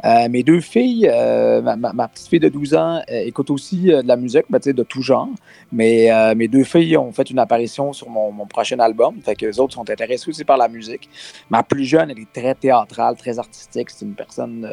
Euh, 0.03 0.27
mes 0.29 0.43
deux 0.43 0.61
filles, 0.61 1.09
euh, 1.11 1.61
ma, 1.61 2.07
petite 2.07 2.27
fille 2.27 2.39
de 2.39 2.49
12 2.49 2.75
ans 2.75 3.01
euh, 3.09 3.23
écoute 3.25 3.49
aussi 3.49 3.83
de 3.83 4.07
la 4.07 4.17
musique, 4.17 4.45
ben, 4.49 4.59
de 4.59 4.83
tout 4.83 5.01
genre. 5.01 5.29
Mais 5.71 6.09
mes 6.35 6.47
deux 6.47 6.63
filles 6.63 6.97
ont 6.97 7.11
fait 7.11 7.29
une 7.29 7.39
apparition 7.39 7.93
sur 7.93 8.09
mon, 8.09 8.45
prochain 8.45 8.79
album. 8.79 9.19
Fait 9.21 9.35
que 9.35 9.45
les 9.45 9.59
autres 9.59 9.73
sont 9.73 9.89
intéressés 9.89 10.29
aussi 10.29 10.43
par 10.43 10.57
la 10.57 10.67
musique. 10.67 11.09
Ma 11.49 11.63
plus 11.63 11.85
jeune, 11.85 12.11
elle 12.11 12.19
est 12.19 12.31
très 12.31 12.55
théâtrale, 12.55 13.15
très 13.15 13.39
artistique. 13.39 13.89
C'est 13.89 14.05
une 14.05 14.13
personne, 14.13 14.69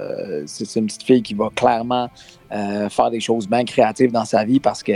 c'est 0.47 0.79
une 0.79 0.87
petite 0.87 1.03
fille 1.03 1.23
qui 1.23 1.35
va 1.35 1.49
clairement 1.55 2.09
faire 2.51 3.11
des 3.11 3.21
choses 3.21 3.49
bien 3.49 3.65
créatives 3.65 4.13
dans 4.13 4.25
sa 4.25 4.45
vie 4.45 4.61
parce 4.61 4.83
que 4.83 4.93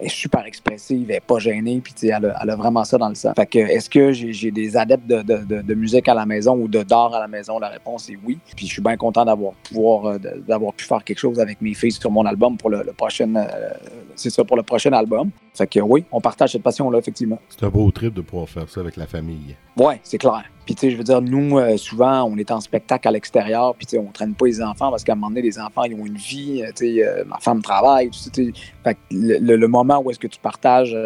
est 0.00 0.08
super 0.08 0.44
expressive, 0.46 1.06
elle 1.08 1.16
n'est 1.16 1.20
pas 1.20 1.38
gênée, 1.38 1.80
puis 1.82 1.94
elle 2.08 2.26
a, 2.26 2.38
elle 2.42 2.50
a, 2.50 2.56
vraiment 2.56 2.84
ça 2.84 2.98
dans 2.98 3.08
le 3.08 3.14
sang. 3.14 3.32
Fait 3.34 3.46
que, 3.46 3.58
est-ce 3.58 3.90
que 3.90 4.12
j'ai 4.12 4.50
des 4.50 4.76
adeptes 4.76 5.06
de, 5.06 5.74
musique 5.74 6.08
à 6.08 6.14
la 6.14 6.26
maison 6.26 6.56
ou 6.56 6.68
de 6.68 6.82
d'art 6.82 7.14
à 7.14 7.20
la 7.20 7.28
maison? 7.28 7.58
La 7.58 7.68
réponse 7.68 8.08
est 8.10 8.18
oui. 8.24 8.38
Puis 8.56 8.66
je 8.66 8.72
suis 8.72 8.82
bien 8.82 8.96
content 8.96 9.24
d'avoir 9.24 9.52
pouvoir 9.54 10.06
euh, 10.06 10.18
d'avoir 10.46 10.72
pu 10.72 10.84
faire 10.84 11.02
quelque 11.04 11.18
chose 11.18 11.40
avec 11.40 11.60
mes 11.60 11.74
filles 11.74 11.92
sur 11.92 12.10
mon 12.10 12.24
album 12.26 12.56
pour 12.56 12.70
le, 12.70 12.84
prochain, 12.96 13.34
euh, 13.34 13.70
c'est 14.18 14.30
ça, 14.30 14.44
pour 14.44 14.56
le 14.56 14.62
prochain 14.62 14.92
album. 14.92 15.30
Fait 15.54 15.66
que 15.66 15.80
oui, 15.80 16.04
on 16.12 16.20
partage 16.20 16.52
cette 16.52 16.62
passion-là, 16.62 16.98
effectivement. 16.98 17.38
C'est 17.48 17.64
un 17.64 17.68
beau 17.68 17.90
trip 17.90 18.14
de 18.14 18.20
pouvoir 18.20 18.48
faire 18.48 18.68
ça 18.68 18.80
avec 18.80 18.96
la 18.96 19.06
famille. 19.06 19.56
Oui, 19.76 19.94
c'est 20.02 20.18
clair. 20.18 20.44
Puis, 20.66 20.74
tu 20.74 20.80
sais, 20.80 20.90
je 20.90 20.96
veux 20.96 21.04
dire, 21.04 21.22
nous, 21.22 21.58
euh, 21.58 21.76
souvent, 21.76 22.24
on 22.24 22.36
est 22.36 22.50
en 22.50 22.60
spectacle 22.60 23.08
à 23.08 23.10
l'extérieur, 23.10 23.74
puis, 23.74 23.86
tu 23.86 23.92
sais, 23.92 23.98
on 23.98 24.10
traîne 24.12 24.34
pas 24.34 24.46
les 24.46 24.60
enfants 24.60 24.90
parce 24.90 25.02
qu'à 25.02 25.12
un 25.12 25.14
moment 25.14 25.28
donné, 25.28 25.42
les 25.42 25.58
enfants, 25.58 25.84
ils 25.84 25.94
ont 25.94 26.04
une 26.04 26.16
vie, 26.16 26.62
euh, 26.62 26.70
tu 26.76 26.96
sais, 26.96 27.06
euh, 27.06 27.24
ma 27.24 27.38
femme 27.38 27.62
travaille, 27.62 28.10
tu 28.10 28.18
sais. 28.18 28.52
Fait 28.84 28.94
que 28.94 28.98
le, 29.10 29.68
moment 29.68 30.00
où 30.04 30.10
est-ce 30.10 30.18
que 30.18 30.26
tu 30.26 30.38
partages 30.40 30.96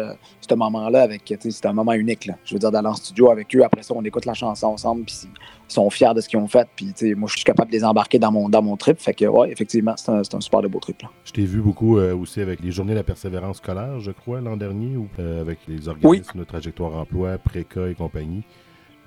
ce 0.49 0.55
moment-là 0.55 1.01
avec, 1.01 1.33
c'est 1.39 1.65
un 1.65 1.73
moment 1.73 1.93
unique, 1.93 2.25
là. 2.25 2.35
Je 2.45 2.55
veux 2.55 2.59
dire, 2.59 2.71
d'aller 2.71 2.87
en 2.87 2.95
studio 2.95 3.31
avec 3.31 3.55
eux, 3.55 3.63
après 3.63 3.83
ça, 3.83 3.93
on 3.95 4.03
écoute 4.03 4.25
la 4.25 4.33
chanson 4.33 4.67
ensemble, 4.67 5.05
puis 5.05 5.15
ils 5.23 5.73
sont 5.73 5.89
fiers 5.89 6.13
de 6.15 6.21
ce 6.21 6.29
qu'ils 6.29 6.39
ont 6.39 6.47
fait, 6.47 6.67
puis, 6.75 6.93
moi, 7.15 7.27
je 7.29 7.37
suis 7.37 7.43
capable 7.43 7.71
de 7.71 7.77
les 7.77 7.83
embarquer 7.83 8.19
dans 8.19 8.31
mon, 8.31 8.49
dans 8.49 8.61
mon 8.61 8.77
trip. 8.77 8.99
Fait 8.99 9.13
que, 9.13 9.25
ouais, 9.25 9.51
effectivement, 9.51 9.93
c'est 9.97 10.11
un, 10.11 10.21
un, 10.21 10.41
super 10.41 10.61
de 10.61 10.67
beau 10.67 10.79
trip, 10.79 11.01
là. 11.01 11.09
Je 11.25 11.31
t'ai 11.31 11.45
vu 11.45 11.61
beaucoup 11.61 11.97
aussi 11.97 12.41
avec 12.41 12.61
les 12.61 12.71
Journées 12.71 12.93
de 12.93 12.97
la 12.97 13.03
persévérance 13.03 13.57
scolaire, 13.57 13.99
je 13.99 14.11
crois, 14.11 14.41
l'an 14.41 14.57
dernier, 14.57 14.97
ou 14.97 15.07
avec 15.19 15.59
les 15.67 15.87
organismes 15.87 16.39
de 16.39 16.43
trajectoire 16.43 16.95
emploi, 16.95 17.37
Préca 17.37 17.87
et 17.87 17.95
compagnie. 17.95 18.43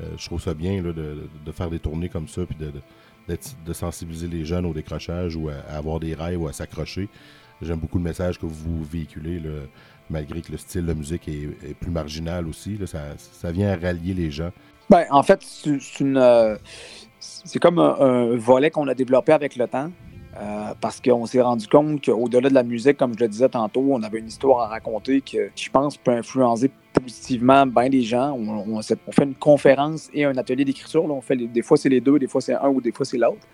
Euh, 0.01 0.05
je 0.17 0.27
trouve 0.27 0.41
ça 0.41 0.55
bien 0.55 0.83
de, 0.83 1.53
faire 1.53 1.71
des 1.71 1.79
tournées 1.79 2.09
comme 2.09 2.29
ça, 2.29 2.43
puis 2.47 2.57
de, 2.57 3.73
sensibiliser 3.73 4.29
les 4.29 4.45
jeunes 4.45 4.67
au 4.67 4.75
décrochage 4.75 5.37
ou 5.37 5.49
à, 5.49 5.55
avoir 5.75 6.01
des 6.01 6.15
rêves 6.15 6.41
ou 6.41 6.49
à 6.49 6.53
s'accrocher. 6.53 7.09
J'aime 7.63 7.79
beaucoup 7.79 7.99
le 7.99 8.05
message 8.05 8.39
que 8.39 8.47
vous 8.47 8.85
véhiculez, 8.85 9.41
malgré 10.11 10.41
que 10.41 10.53
le 10.53 10.59
style 10.59 10.87
de 10.87 10.95
musique 10.95 11.29
est, 11.29 11.75
plus 11.75 11.91
marginal 11.91 12.47
aussi. 12.47 12.79
ça, 12.87 13.53
vient 13.53 13.73
à 13.73 13.77
rallier 13.77 14.15
les 14.15 14.31
gens. 14.31 14.51
Ben, 14.89 15.05
en 15.11 15.23
fait, 15.23 15.41
c'est. 15.43 16.05
Euh, 16.05 16.57
comme 17.61 17.79
un, 17.79 18.37
volet 18.37 18.71
qu'on 18.71 18.89
a 18.89 18.95
développé 18.95 19.33
avec 19.33 19.57
le 19.57 19.67
temps. 19.67 19.91
Euh, 20.39 20.75
parce 20.83 21.01
qu'on 21.01 21.25
s'est 21.25 21.41
rendu 21.41 21.67
compte 21.67 22.05
qu'au-delà 22.05 22.51
de 22.51 22.55
la 22.55 22.63
musique, 22.63 22.99
comme 22.99 23.15
je 23.15 23.25
le 23.25 23.29
disais 23.29 23.49
tantôt, 23.49 23.87
on 23.89 24.03
avait 24.03 24.19
une 24.19 24.27
histoire 24.27 24.65
à 24.65 24.69
raconter 24.69 25.23
que 25.23 25.49
je 25.57 25.71
pense 25.71 25.97
peut 25.97 26.11
influencer 26.11 26.71
positivement 26.93 27.65
bien 27.65 27.89
des 27.89 28.03
gens. 28.03 28.37
On, 28.37 28.83
fait 28.83 28.99
une 29.23 29.35
conférence 29.35 30.11
et 30.13 30.27
un 30.27 30.37
atelier 30.37 30.67
d'écriture. 30.67 31.05
Des 31.31 31.63
fois 31.63 31.79
c'est 31.79 31.89
les 31.89 32.03
deux, 32.03 32.19
des 32.19 32.27
fois 32.27 32.43
c'est 32.43 32.53
un 32.53 32.69
ou 32.69 32.83
des 32.83 32.93
fois 32.93 33.07
c'est 33.07 33.17
l'autre. 33.17 33.47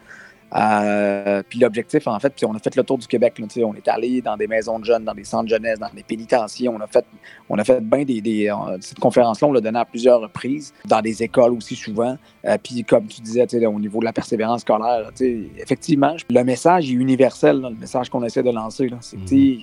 Euh, 0.54 1.42
puis 1.48 1.58
l'objectif, 1.58 2.06
en 2.06 2.18
fait, 2.18 2.30
puis 2.30 2.44
on 2.44 2.54
a 2.54 2.58
fait 2.58 2.74
le 2.76 2.82
tour 2.82 2.98
du 2.98 3.06
Québec. 3.06 3.40
on 3.64 3.74
est 3.74 3.88
allé 3.88 4.20
dans 4.20 4.36
des 4.36 4.46
maisons 4.46 4.78
de 4.78 4.84
jeunes, 4.84 5.04
dans 5.04 5.14
des 5.14 5.24
centres 5.24 5.44
de 5.44 5.48
jeunesse, 5.48 5.78
dans 5.78 5.88
des 5.94 6.02
pénitenciers. 6.02 6.68
On 6.68 6.80
a 6.80 6.86
fait, 6.86 7.04
on 7.48 7.58
a 7.58 7.64
fait 7.64 7.80
bien 7.80 8.04
des, 8.04 8.50
euh, 8.50 8.76
cette 8.80 8.98
conférence-là, 8.98 9.48
on 9.48 9.52
l'a 9.52 9.60
donnée 9.60 9.78
à 9.78 9.84
plusieurs 9.84 10.20
reprises, 10.20 10.74
dans 10.84 11.00
des 11.00 11.22
écoles 11.22 11.52
aussi 11.52 11.74
souvent. 11.74 12.16
Euh, 12.44 12.58
puis 12.62 12.84
comme 12.84 13.06
tu 13.06 13.20
disais, 13.22 13.46
au 13.66 13.80
niveau 13.80 14.00
de 14.00 14.04
la 14.04 14.12
persévérance 14.12 14.60
scolaire, 14.60 15.10
effectivement, 15.58 16.16
le 16.28 16.44
message 16.44 16.90
est 16.90 16.94
universel, 16.94 17.60
le 17.60 17.74
message 17.74 18.10
qu'on 18.10 18.22
essaie 18.22 18.42
de 18.42 18.50
lancer. 18.50 18.90
C'est 19.00 19.16
que 19.16 19.34
mhm. 19.34 19.60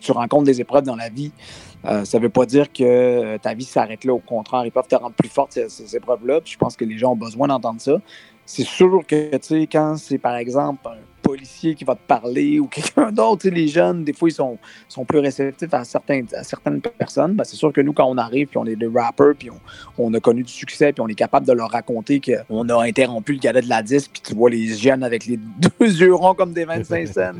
tu, 0.00 0.12
rencontres 0.12 0.44
des 0.44 0.60
épreuves 0.60 0.84
dans 0.84 0.96
la 0.96 1.08
vie. 1.08 1.30
ça 1.84 2.18
ne 2.18 2.22
veut 2.22 2.30
pas 2.30 2.46
dire 2.46 2.72
que 2.72 3.36
ta 3.36 3.54
vie 3.54 3.64
s'arrête 3.64 4.04
là. 4.04 4.12
Au 4.12 4.18
contraire, 4.18 4.64
ils 4.64 4.72
peuvent 4.72 4.88
te 4.88 4.96
rendre 4.96 5.14
plus 5.14 5.28
forte 5.28 5.52
ces, 5.52 5.68
ces 5.68 5.96
épreuves-là. 5.96 6.40
je 6.44 6.56
pense 6.56 6.76
que 6.76 6.84
les 6.84 6.98
gens 6.98 7.12
ont 7.12 7.16
besoin 7.16 7.46
d'entendre 7.46 7.80
ça 7.80 8.00
c'est 8.52 8.66
sûr 8.66 9.00
que, 9.06 9.36
tu 9.36 9.38
sais, 9.42 9.68
quand 9.70 9.96
c'est 9.96 10.18
par 10.18 10.34
exemple 10.34 10.80
un 10.88 10.96
policier 11.22 11.76
qui 11.76 11.84
va 11.84 11.94
te 11.94 12.04
parler 12.04 12.58
ou 12.58 12.66
quelqu'un 12.68 13.12
d'autre, 13.12 13.48
les 13.48 13.68
jeunes, 13.68 14.02
des 14.02 14.12
fois, 14.12 14.28
ils 14.28 14.32
sont, 14.32 14.58
sont 14.88 15.04
plus 15.04 15.20
réceptifs 15.20 15.72
à, 15.72 15.84
certains, 15.84 16.24
à 16.34 16.42
certaines 16.42 16.80
personnes. 16.80 17.34
Ben, 17.34 17.44
c'est 17.44 17.54
sûr 17.54 17.72
que 17.72 17.80
nous, 17.80 17.92
quand 17.92 18.06
on 18.06 18.18
arrive, 18.18 18.48
puis 18.48 18.58
on 18.58 18.66
est 18.66 18.74
des 18.74 18.88
rappers, 18.88 19.34
puis 19.38 19.50
on, 19.96 20.12
a 20.14 20.18
connu 20.18 20.42
du 20.42 20.52
succès, 20.52 20.92
puis 20.92 21.00
on 21.00 21.06
est 21.06 21.14
capable 21.14 21.46
de 21.46 21.52
leur 21.52 21.70
raconter 21.70 22.20
qu'on 22.20 22.68
a 22.68 22.82
interrompu 22.82 23.34
le 23.34 23.38
galet 23.38 23.62
de 23.62 23.68
la 23.68 23.84
disque, 23.84 24.10
puis 24.14 24.22
tu 24.22 24.34
vois 24.34 24.50
les 24.50 24.66
jeunes 24.76 25.04
avec 25.04 25.26
les 25.26 25.36
deux 25.78 26.00
yeux 26.00 26.14
ronds 26.14 26.34
comme 26.34 26.52
des 26.52 26.64
25 26.64 27.06
cents. 27.06 27.32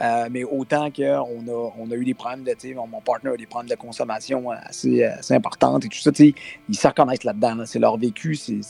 Euh, 0.00 0.28
mais 0.30 0.44
autant 0.44 0.90
qu'on 0.90 1.02
a, 1.02 1.72
on 1.78 1.90
a 1.90 1.94
eu 1.94 2.04
des 2.04 2.14
problèmes 2.14 2.44
de, 2.44 2.74
mon, 2.74 3.00
partner 3.00 3.30
a 3.30 3.36
des 3.36 3.46
problèmes 3.46 3.70
de 3.70 3.76
consommation 3.76 4.50
assez, 4.50 5.04
assez 5.04 5.34
importantes 5.34 5.84
et 5.84 5.88
tout 5.88 5.98
ça, 5.98 6.10
ils 6.18 6.76
se 6.76 6.86
reconnaissent 6.86 7.24
là-dedans. 7.24 7.64
C'est 7.64 7.78
leur 7.78 7.96
vécu. 7.96 8.34
C'est, 8.34 8.60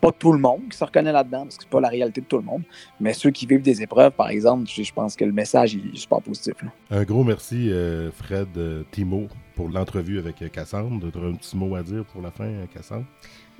pas 0.00 0.12
tout 0.12 0.32
le 0.32 0.38
monde 0.38 0.62
qui 0.70 0.78
se 0.78 0.84
reconnaît 0.84 1.12
là-dedans, 1.12 1.42
parce 1.42 1.58
que 1.58 1.64
c'est 1.64 1.70
pas 1.70 1.80
la 1.80 1.88
réalité 1.88 2.22
de 2.22 2.26
tout 2.26 2.38
le 2.38 2.42
monde. 2.42 2.62
Mais 3.00 3.12
ceux 3.12 3.30
qui 3.30 3.44
vivent 3.44 3.62
des 3.62 3.82
épreuves, 3.82 4.12
par 4.12 4.30
exemple, 4.30 4.66
je, 4.66 4.92
pense 4.92 5.14
que 5.14 5.24
le 5.26 5.32
message 5.32 5.76
est 5.76 5.96
super 5.96 6.22
positif. 6.22 6.54
Un 6.90 7.02
gros 7.04 7.22
merci, 7.22 7.70
euh, 7.70 8.10
Fred, 8.10 8.48
euh, 8.56 8.82
Timo, 8.90 9.28
pour 9.54 9.68
l'entrevue 9.68 10.18
avec 10.18 10.50
Cassandre. 10.50 11.10
Tu 11.12 11.18
un 11.18 11.34
petit 11.34 11.56
mot 11.56 11.74
à 11.74 11.82
dire 11.82 12.04
pour 12.06 12.22
la 12.22 12.30
fin, 12.30 12.50
Cassandre? 12.72 13.04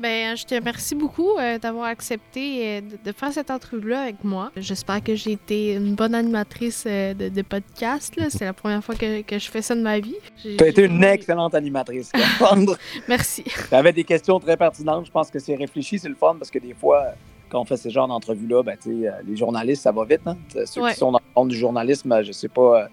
Ben, 0.00 0.34
je 0.34 0.46
te 0.46 0.54
remercie 0.54 0.94
beaucoup 0.94 1.36
euh, 1.38 1.58
d'avoir 1.58 1.84
accepté 1.84 2.78
euh, 2.78 2.80
de, 3.04 3.12
faire 3.12 3.32
cette 3.34 3.50
entrevue-là 3.50 4.00
avec 4.04 4.24
moi. 4.24 4.50
J'espère 4.56 5.04
que 5.04 5.14
j'ai 5.14 5.32
été 5.32 5.74
une 5.74 5.94
bonne 5.94 6.14
animatrice 6.14 6.84
euh, 6.86 7.12
de, 7.12 7.42
podcast. 7.42 8.18
C'est 8.30 8.46
la 8.46 8.54
première 8.54 8.82
fois 8.82 8.94
que, 8.94 9.20
que, 9.20 9.38
je 9.38 9.50
fais 9.50 9.60
ça 9.60 9.74
de 9.74 9.82
ma 9.82 10.00
vie. 10.00 10.16
Tu 10.40 10.56
as 10.58 10.68
été 10.68 10.84
une 10.84 11.04
excellente 11.04 11.54
animatrice, 11.54 12.12
Merci. 13.08 13.44
Tu 13.44 13.74
avais 13.74 13.92
des 13.92 14.04
questions 14.04 14.40
très 14.40 14.56
pertinentes. 14.56 15.04
Je 15.04 15.10
pense 15.10 15.30
que 15.30 15.38
c'est 15.38 15.54
réfléchi, 15.54 15.98
c'est 15.98 16.08
le 16.08 16.14
fun 16.14 16.34
parce 16.38 16.50
que 16.50 16.58
des 16.58 16.72
fois, 16.72 17.08
quand 17.50 17.60
on 17.60 17.66
fait 17.66 17.76
ce 17.76 17.90
genre 17.90 18.08
d'entrevue-là, 18.08 18.62
ben, 18.62 18.78
les 18.86 19.36
journalistes, 19.36 19.82
ça 19.82 19.92
va 19.92 20.06
vite. 20.06 20.22
Hein? 20.24 20.38
Ceux 20.64 20.88
qui 20.88 20.94
sont 20.94 21.12
dans 21.12 21.18
le 21.18 21.40
monde 21.40 21.48
du 21.50 21.58
journalisme, 21.58 22.22
je 22.22 22.28
ne 22.28 22.32
sais 22.32 22.48
pas 22.48 22.88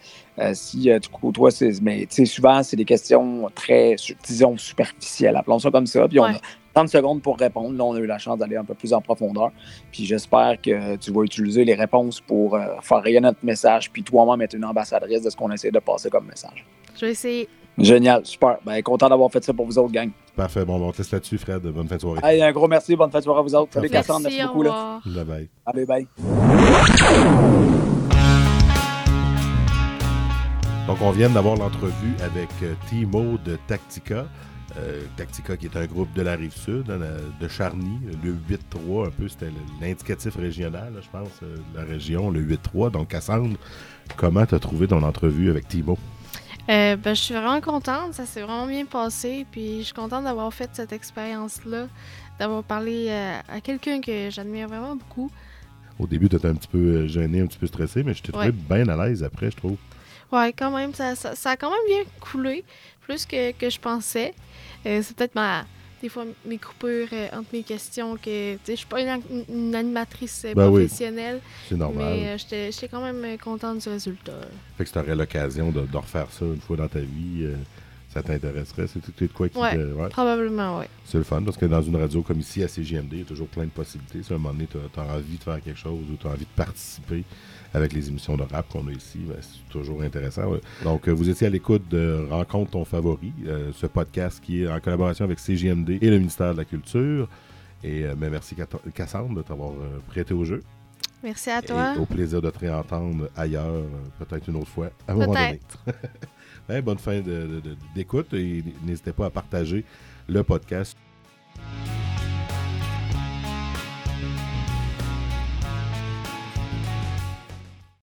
si 0.53 0.89
tu 1.01 1.09
côtoies, 1.09 1.51
mais 1.81 2.05
souvent, 2.25 2.61
c'est 2.63 2.75
des 2.75 2.83
questions 2.83 3.49
très, 3.55 3.95
disons, 4.25 4.57
superficielles. 4.57 5.37
Appelons 5.37 5.59
ça 5.59 5.71
comme 5.71 5.87
ça. 5.87 6.05
Puis 6.05 6.19
on 6.19 6.25
a 6.25 6.39
30 6.77 6.89
secondes 6.89 7.21
pour 7.23 7.37
répondre. 7.39 7.75
Là, 7.75 7.83
on 7.83 7.95
a 7.95 7.99
eu 7.99 8.05
la 8.05 8.19
chance 8.19 8.37
d'aller 8.37 8.55
un 8.55 8.63
peu 8.63 8.75
plus 8.75 8.93
en 8.93 9.01
profondeur. 9.01 9.51
Puis 9.91 10.05
j'espère 10.05 10.61
que 10.61 10.95
tu 10.97 11.11
vas 11.11 11.23
utiliser 11.23 11.65
les 11.65 11.73
réponses 11.73 12.21
pour 12.21 12.53
euh, 12.53 12.65
faire 12.81 13.01
rayonner 13.01 13.27
notre 13.27 13.43
message, 13.43 13.91
puis 13.91 14.03
toi-même 14.03 14.41
être 14.43 14.53
une 14.53 14.65
ambassadrice 14.65 15.23
de 15.23 15.31
ce 15.31 15.35
qu'on 15.35 15.51
essaie 15.51 15.71
de 15.71 15.79
passer 15.79 16.11
comme 16.11 16.27
message. 16.27 16.65
Je 16.95 17.05
vais 17.05 17.11
essayer. 17.13 17.49
Génial, 17.79 18.25
super. 18.25 18.57
Ben, 18.63 18.81
content 18.83 19.09
d'avoir 19.09 19.31
fait 19.31 19.43
ça 19.43 19.53
pour 19.53 19.65
vous 19.65 19.79
autres, 19.79 19.91
gang. 19.91 20.11
Parfait. 20.35 20.65
Bon, 20.65 20.79
on 20.79 20.91
teste 20.91 21.11
là-dessus, 21.11 21.39
Fred. 21.39 21.63
Bonne 21.63 21.87
fin 21.87 21.95
de 21.95 22.01
soirée. 22.01 22.19
Allez, 22.21 22.41
un 22.43 22.51
gros 22.51 22.67
merci. 22.67 22.95
Bonne 22.95 23.09
fin 23.09 23.19
de 23.19 23.23
soirée 23.23 23.39
à 23.39 23.43
vous 23.43 23.55
autres. 23.55 23.73
Salut, 23.73 23.89
Cassandre. 23.89 24.21
Merci 24.23 24.43
beaucoup. 24.43 24.61
Là. 24.63 24.99
Bye 25.03 25.25
bye. 25.25 25.49
Allez, 25.65 25.85
bye. 25.85 26.07
Donc, 30.87 30.97
on 31.01 31.11
vient 31.11 31.29
d'avoir 31.29 31.55
l'entrevue 31.55 32.15
avec 32.23 32.49
euh, 32.61 32.73
Timo 32.87 33.37
de 33.43 33.57
Tactica. 33.67 34.25
Euh, 34.75 35.01
Tactica, 35.15 35.55
qui 35.55 35.67
est 35.67 35.77
un 35.77 35.85
groupe 35.85 36.11
de 36.13 36.21
la 36.21 36.35
rive 36.35 36.53
sud, 36.53 36.91
hein, 36.91 36.99
de 37.39 37.47
Charny, 37.47 37.99
le 38.21 38.33
8-3, 38.33 39.07
un 39.07 39.11
peu, 39.11 39.27
c'était 39.27 39.49
l'indicatif 39.79 40.35
régional, 40.35 40.93
je 41.01 41.09
pense, 41.09 41.29
euh, 41.41 41.55
de 41.73 41.77
la 41.77 41.85
région, 41.85 42.29
le 42.29 42.41
8-3. 42.41 42.91
Donc, 42.91 43.07
Cassandre, 43.07 43.57
comment 44.17 44.45
tu 44.45 44.55
as 44.55 44.59
trouvé 44.59 44.87
ton 44.87 45.01
entrevue 45.03 45.49
avec 45.49 45.67
Timo? 45.69 45.97
Euh, 46.69 46.97
ben, 46.97 47.15
je 47.15 47.21
suis 47.21 47.33
vraiment 47.33 47.61
contente, 47.61 48.13
ça 48.13 48.25
s'est 48.25 48.41
vraiment 48.41 48.67
bien 48.67 48.85
passé, 48.85 49.45
puis 49.49 49.79
je 49.79 49.83
suis 49.85 49.93
contente 49.93 50.25
d'avoir 50.25 50.53
fait 50.53 50.69
cette 50.73 50.91
expérience-là, 50.91 51.87
d'avoir 52.37 52.61
parlé 52.61 53.09
à 53.09 53.61
quelqu'un 53.61 54.01
que 54.01 54.29
j'admire 54.29 54.67
vraiment 54.67 54.97
beaucoup. 54.97 55.31
Au 55.97 56.05
début, 56.05 56.27
tu 56.27 56.35
étais 56.35 56.47
un 56.47 56.55
petit 56.55 56.67
peu 56.67 57.07
gêné, 57.07 57.39
un 57.39 57.47
petit 57.47 57.57
peu 57.57 57.67
stressé, 57.67 58.03
mais 58.03 58.13
je 58.13 58.21
t'ai 58.21 58.31
trouvé 58.33 58.51
bien 58.51 58.87
à 58.89 59.07
l'aise 59.07 59.23
après, 59.23 59.49
je 59.49 59.55
trouve. 59.55 59.77
Ouais, 60.31 60.51
quand 60.51 60.71
même, 60.71 60.93
ça, 60.93 61.15
ça, 61.15 61.51
a 61.51 61.55
quand 61.55 61.69
même 61.69 61.79
bien 61.87 62.03
coulé, 62.19 62.65
plus 63.07 63.25
que, 63.25 63.51
que 63.53 63.69
je 63.69 63.79
pensais. 63.79 64.33
Euh, 64.85 65.01
c'est 65.01 65.15
peut-être 65.15 65.35
ma 65.35 65.65
des 65.99 66.09
fois 66.09 66.25
mes 66.45 66.59
coupures 66.59 67.07
euh, 67.11 67.27
entre 67.33 67.47
mes 67.53 67.63
questions 67.63 68.17
que 68.17 68.55
je 68.67 68.75
suis 68.75 68.85
pas 68.85 69.01
une, 69.01 69.73
animatrice 69.73 70.43
euh, 70.45 70.53
ben 70.53 70.69
professionnelle. 70.69 71.41
c'est 71.67 71.75
normal. 71.75 72.05
Mais 72.05 72.37
j'étais 72.37 72.87
quand 72.87 73.01
même 73.01 73.37
contente 73.39 73.79
du 73.79 73.89
résultat. 73.89 74.33
Fait 74.77 74.85
que 74.85 74.91
tu 74.91 74.99
aurais 74.99 75.15
l'occasion 75.15 75.71
de, 75.71 75.97
refaire 75.97 76.27
ça 76.31 76.45
une 76.45 76.61
fois 76.61 76.77
dans 76.77 76.87
ta 76.87 76.99
vie, 76.99 77.47
ça 78.17 78.23
t'intéresserait? 78.23 78.87
C'est 78.87 78.99
tout 78.99 79.11
de 79.19 79.31
quoi 79.31 79.47
qui 79.49 79.57
ouais, 79.57 80.09
Probablement, 80.09 80.79
oui. 80.79 80.85
C'est 81.05 81.17
le 81.17 81.23
fun 81.23 81.41
parce 81.43 81.57
que 81.57 81.65
dans 81.65 81.81
une 81.81 81.95
radio 81.95 82.21
comme 82.21 82.39
ici 82.39 82.63
à 82.63 82.67
CGMD, 82.67 83.13
il 83.13 83.19
y 83.19 83.21
a 83.21 83.25
toujours 83.25 83.47
plein 83.47 83.65
de 83.65 83.69
possibilités. 83.69 84.23
Si 84.23 84.33
à 84.33 84.35
un 84.35 84.39
moment 84.39 84.53
donné, 84.53 84.67
tu 84.67 84.77
as, 84.99 85.03
envie 85.03 85.37
de 85.37 85.43
faire 85.43 85.61
quelque 85.61 85.77
chose 85.77 86.03
ou 86.11 86.15
tu 86.15 86.27
as 86.27 86.31
envie 86.31 86.45
de 86.45 86.55
participer, 86.55 87.23
avec 87.73 87.93
les 87.93 88.07
émissions 88.07 88.35
de 88.35 88.43
rap 88.43 88.67
qu'on 88.69 88.87
a 88.87 88.91
ici. 88.91 89.19
Ben, 89.27 89.37
c'est 89.41 89.69
toujours 89.69 90.01
intéressant. 90.01 90.51
Donc, 90.83 91.07
euh, 91.07 91.11
vous 91.11 91.29
étiez 91.29 91.47
à 91.47 91.49
l'écoute 91.49 91.87
de 91.89 92.25
Rencontre 92.29 92.71
ton 92.71 92.85
favori, 92.85 93.33
euh, 93.45 93.71
ce 93.73 93.85
podcast 93.85 94.41
qui 94.43 94.63
est 94.63 94.67
en 94.67 94.79
collaboration 94.79 95.25
avec 95.25 95.39
CGMD 95.39 95.99
et 96.01 96.09
le 96.09 96.17
ministère 96.17 96.53
de 96.53 96.57
la 96.57 96.65
Culture. 96.65 97.29
Et 97.83 98.03
euh, 98.03 98.15
ben, 98.15 98.31
merci 98.31 98.55
Cassandre 98.95 99.35
de 99.35 99.41
t'avoir 99.43 99.73
prêté 100.07 100.33
au 100.33 100.43
jeu. 100.43 100.63
Merci 101.23 101.49
à 101.49 101.61
toi. 101.61 101.95
au 101.99 102.05
plaisir 102.05 102.41
de 102.41 102.49
te 102.49 102.59
réentendre 102.59 103.27
ailleurs, 103.35 103.83
peut-être 104.19 104.47
une 104.47 104.55
autre 104.55 104.69
fois, 104.69 104.89
à 105.07 105.11
un 105.11 105.15
moment 105.15 105.33
donné. 105.33 105.59
Hein, 106.69 106.81
bonne 106.81 106.97
fin 106.97 107.21
d'écoute 107.95 108.33
et 108.33 108.63
n'hésitez 108.85 109.13
pas 109.13 109.27
à 109.27 109.29
partager 109.29 109.85
le 110.27 110.43
podcast. 110.43 110.97